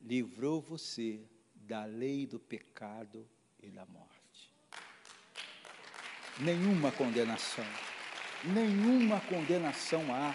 [0.00, 3.28] livrou você da lei do pecado
[3.62, 4.50] e da morte.
[6.40, 7.64] Nenhuma condenação,
[8.44, 10.34] nenhuma condenação há,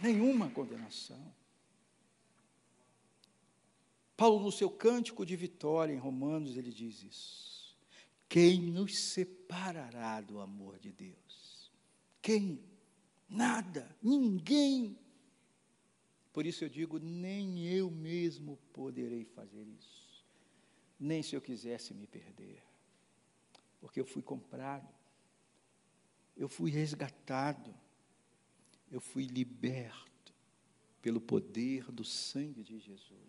[0.00, 1.34] nenhuma condenação.
[4.16, 7.76] Paulo, no seu cântico de vitória em Romanos, ele diz isso.
[8.28, 11.70] Quem nos separará do amor de Deus?
[12.22, 12.60] Quem?
[13.28, 14.98] Nada, ninguém.
[16.32, 20.24] Por isso eu digo: nem eu mesmo poderei fazer isso,
[20.98, 22.62] nem se eu quisesse me perder,
[23.80, 24.88] porque eu fui comprado,
[26.36, 27.74] eu fui resgatado,
[28.90, 30.34] eu fui liberto
[31.00, 33.26] pelo poder do sangue de Jesus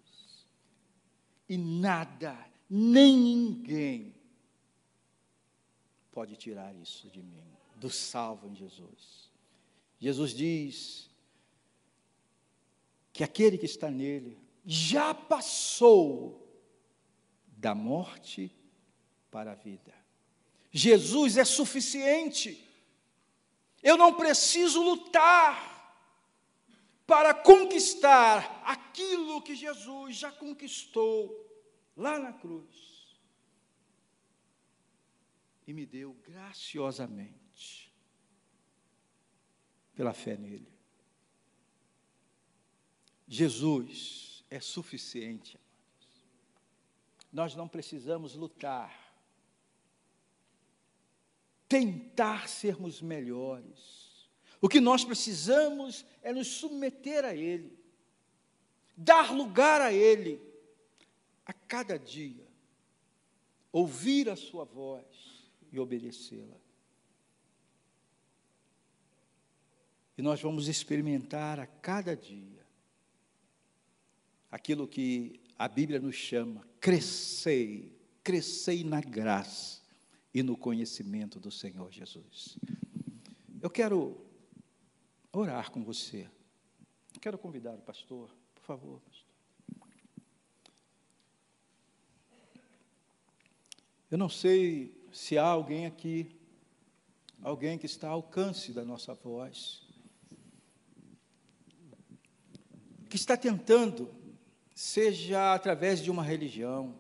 [1.50, 2.38] e nada,
[2.70, 4.14] nem ninguém
[6.12, 7.44] pode tirar isso de mim,
[7.76, 9.32] do salvo em Jesus.
[10.00, 11.10] Jesus diz
[13.14, 16.44] que aquele que está nele já passou
[17.48, 18.52] da morte
[19.32, 19.94] para a vida.
[20.72, 22.67] Jesus é suficiente.
[23.88, 25.56] Eu não preciso lutar
[27.06, 31.34] para conquistar aquilo que Jesus já conquistou
[31.96, 33.18] lá na cruz.
[35.66, 37.90] E me deu graciosamente,
[39.96, 40.68] pela fé nele.
[43.26, 45.58] Jesus é suficiente.
[47.32, 49.07] Nós não precisamos lutar
[51.68, 54.30] tentar sermos melhores.
[54.62, 57.78] O que nós precisamos é nos submeter a Ele,
[58.96, 60.42] dar lugar a Ele,
[61.46, 62.48] a cada dia,
[63.72, 65.06] ouvir a Sua voz
[65.72, 66.58] e obedecê-la.
[70.18, 72.66] E nós vamos experimentar a cada dia
[74.50, 79.87] aquilo que a Bíblia nos chama: crescei, crescei na graça
[80.38, 82.60] e no conhecimento do Senhor Jesus.
[83.60, 84.24] Eu quero
[85.34, 86.30] orar com você.
[87.20, 89.02] Quero convidar o pastor, por favor.
[94.12, 96.40] Eu não sei se há alguém aqui,
[97.42, 99.88] alguém que está ao alcance da nossa voz,
[103.10, 104.14] que está tentando,
[104.76, 106.96] seja através de uma religião,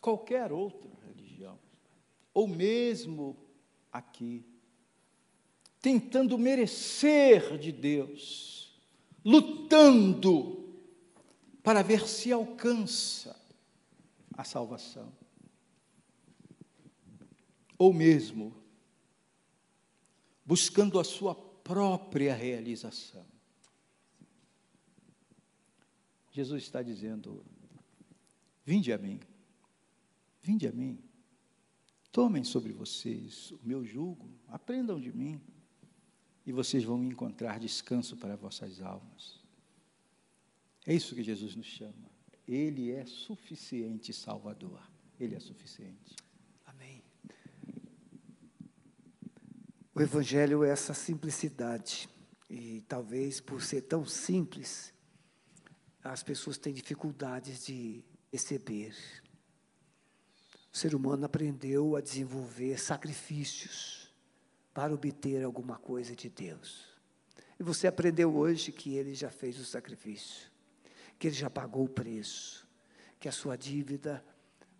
[0.00, 1.01] qualquer outra,
[2.34, 3.36] ou mesmo
[3.92, 4.44] aqui,
[5.80, 8.80] tentando merecer de Deus,
[9.24, 10.62] lutando
[11.62, 13.40] para ver se alcança
[14.36, 15.12] a salvação,
[17.78, 18.56] ou mesmo
[20.44, 23.24] buscando a sua própria realização.
[26.30, 27.44] Jesus está dizendo:
[28.64, 29.20] Vinde a mim,
[30.40, 30.98] vinde a mim.
[32.12, 35.40] Tomem sobre vocês o meu jugo, aprendam de mim,
[36.44, 39.40] e vocês vão encontrar descanso para vossas almas.
[40.86, 42.12] É isso que Jesus nos chama.
[42.46, 44.82] Ele é suficiente Salvador.
[45.18, 46.16] Ele é suficiente.
[46.66, 47.02] Amém.
[49.94, 52.08] O Evangelho é essa simplicidade.
[52.50, 54.92] E talvez por ser tão simples,
[56.02, 58.94] as pessoas têm dificuldades de receber.
[60.72, 64.10] O ser humano aprendeu a desenvolver sacrifícios
[64.72, 66.86] para obter alguma coisa de Deus.
[67.60, 70.50] E você aprendeu hoje que ele já fez o sacrifício,
[71.18, 72.66] que ele já pagou o preço,
[73.20, 74.24] que a sua dívida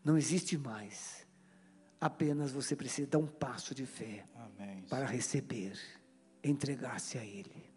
[0.03, 1.26] não existe mais.
[2.01, 4.82] Apenas você precisa dar um passo de fé Amém.
[4.88, 5.78] para receber,
[6.43, 7.70] entregar-se a Ele.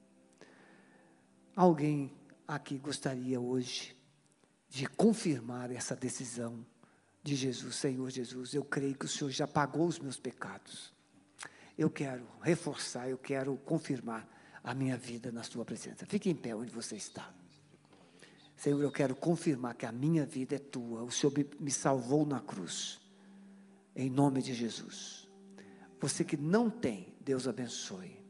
[1.55, 2.11] Alguém
[2.47, 3.95] aqui gostaria hoje
[4.70, 6.66] de confirmar essa decisão
[7.26, 10.93] de Jesus, Senhor Jesus, eu creio que o Senhor já pagou os meus pecados.
[11.76, 14.30] Eu quero reforçar, eu quero confirmar
[14.63, 16.05] a minha vida na Sua presença.
[16.05, 17.34] Fique em pé onde você está.
[18.55, 21.01] Senhor, eu quero confirmar que a minha vida é tua.
[21.01, 23.01] O Senhor me salvou na cruz.
[23.95, 25.28] Em nome de Jesus.
[25.99, 28.24] Você que não tem, Deus abençoe.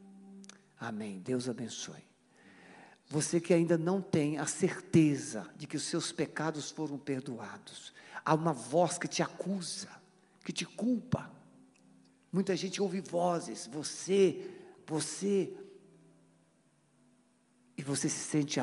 [0.80, 1.20] Amém.
[1.20, 2.02] Deus abençoe.
[3.08, 7.94] Você que ainda não tem a certeza de que os seus pecados foram perdoados
[8.26, 9.88] há uma voz que te acusa,
[10.44, 11.30] que te culpa.
[12.32, 14.50] Muita gente ouve vozes, você,
[14.84, 15.54] você,
[17.78, 18.60] e você se sente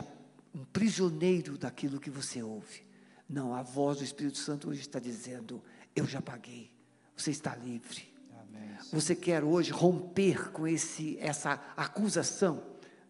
[0.53, 2.86] um prisioneiro daquilo que você ouve.
[3.28, 5.64] Não, a voz do Espírito Santo hoje está dizendo:
[5.95, 6.70] Eu já paguei,
[7.15, 8.14] você está livre.
[8.41, 8.78] Amém.
[8.91, 12.61] Você quer hoje romper com esse, essa acusação?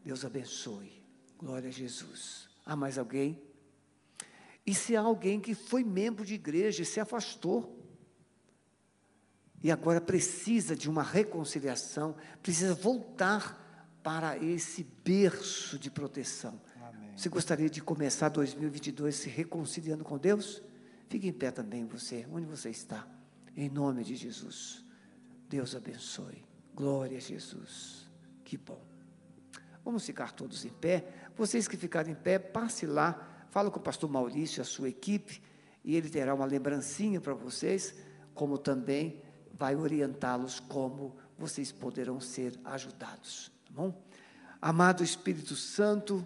[0.05, 1.02] Deus abençoe.
[1.43, 2.47] Glória a Jesus.
[2.65, 3.37] Há mais alguém?
[4.65, 7.77] E se há alguém que foi membro de igreja e se afastou,
[9.61, 16.61] e agora precisa de uma reconciliação, precisa voltar para esse berço de proteção.
[16.81, 17.11] Amém.
[17.13, 20.63] Você gostaria de começar 2022 se reconciliando com Deus?
[21.09, 23.05] Fique em pé também você, onde você está,
[23.53, 24.85] em nome de Jesus.
[25.49, 26.45] Deus abençoe.
[26.73, 28.09] Glória a Jesus.
[28.45, 28.93] Que bom.
[29.83, 31.05] Vamos ficar todos em pé.
[31.35, 35.39] Vocês que ficarem em pé, passe lá Fala com o pastor Maurício, a sua equipe,
[35.85, 37.93] e ele terá uma lembrancinha para vocês,
[38.33, 39.21] como também
[39.53, 43.51] vai orientá-los como vocês poderão ser ajudados.
[43.67, 43.93] Tá bom?
[44.59, 46.25] Amado Espírito Santo,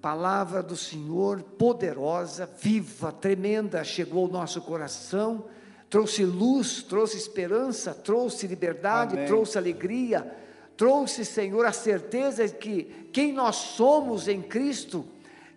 [0.00, 5.46] palavra do Senhor poderosa, viva, tremenda, chegou ao nosso coração,
[5.88, 9.26] trouxe luz, trouxe esperança, trouxe liberdade, Amém.
[9.26, 10.32] trouxe alegria
[10.80, 15.04] trouxe, Senhor, a certeza de que quem nós somos em Cristo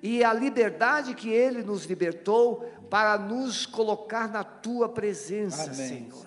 [0.02, 6.10] e a liberdade que Ele nos libertou para nos colocar na Tua presença, Amém.
[6.10, 6.26] Senhor.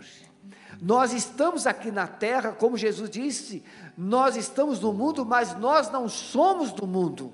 [0.81, 3.63] Nós estamos aqui na terra, como Jesus disse,
[3.99, 7.31] nós estamos no mundo, mas nós não somos do mundo.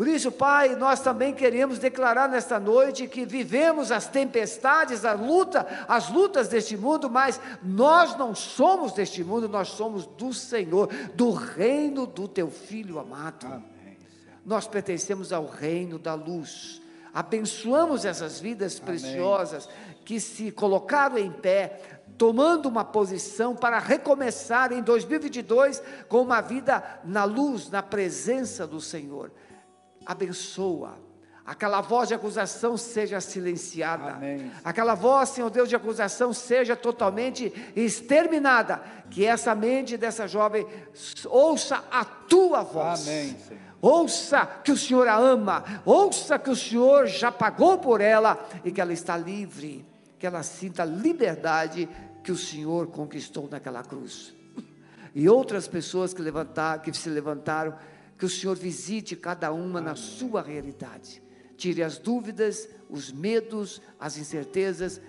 [0.00, 5.66] Por isso, Pai, nós também queremos declarar nesta noite que vivemos as tempestades, a luta,
[5.86, 11.32] as lutas deste mundo, mas nós não somos deste mundo, nós somos do Senhor, do
[11.32, 13.44] reino do teu filho amado.
[13.44, 13.98] Amém.
[14.42, 16.80] Nós pertencemos ao reino da luz.
[17.12, 18.86] Abençoamos essas vidas Amém.
[18.86, 19.68] preciosas
[20.02, 21.78] que se colocaram em pé,
[22.16, 28.80] tomando uma posição para recomeçar em 2022 com uma vida na luz, na presença do
[28.80, 29.30] Senhor
[30.04, 30.98] abençoa.
[31.44, 34.12] Aquela voz de acusação seja silenciada.
[34.12, 34.52] Amém.
[34.62, 38.80] Aquela voz, Senhor Deus, de acusação seja totalmente exterminada.
[39.10, 40.64] Que essa mente dessa jovem
[41.26, 43.08] ouça a tua voz.
[43.08, 43.36] Amém.
[43.80, 45.64] Ouça que o Senhor a ama.
[45.84, 49.84] Ouça que o Senhor já pagou por ela e que ela está livre.
[50.20, 51.88] Que ela sinta a liberdade
[52.22, 54.34] que o Senhor conquistou naquela cruz.
[55.12, 57.74] E outras pessoas que, levantar, que se levantaram
[58.20, 61.22] que o Senhor visite cada uma na sua realidade.
[61.56, 65.00] Tire as dúvidas, os medos, as incertezas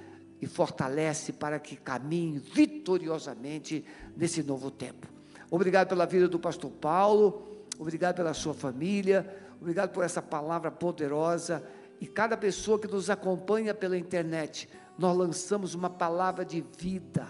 [0.42, 3.84] e fortalece para que caminhe vitoriosamente
[4.16, 5.08] nesse novo tempo.
[5.50, 9.30] Obrigado pela vida do pastor Paulo, obrigado pela sua família,
[9.60, 11.62] obrigado por essa palavra poderosa
[12.00, 17.28] e cada pessoa que nos acompanha pela internet, nós lançamos uma palavra de vida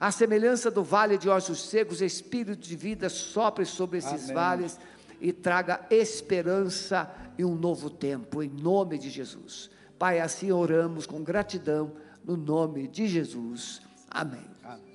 [0.00, 4.34] a semelhança do vale de ossos secos, espírito de vida sopre sobre esses Amém.
[4.34, 4.78] vales
[5.20, 9.70] e traga esperança e um novo tempo, em nome de Jesus.
[9.98, 11.92] Pai, assim oramos com gratidão,
[12.24, 13.80] no nome de Jesus.
[14.08, 14.44] Amém.
[14.62, 14.88] Amém.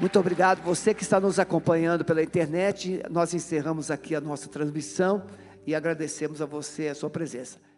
[0.00, 3.02] Muito obrigado, você que está nos acompanhando pela internet.
[3.10, 5.26] Nós encerramos aqui a nossa transmissão
[5.64, 7.69] e agradecemos a você a sua presença.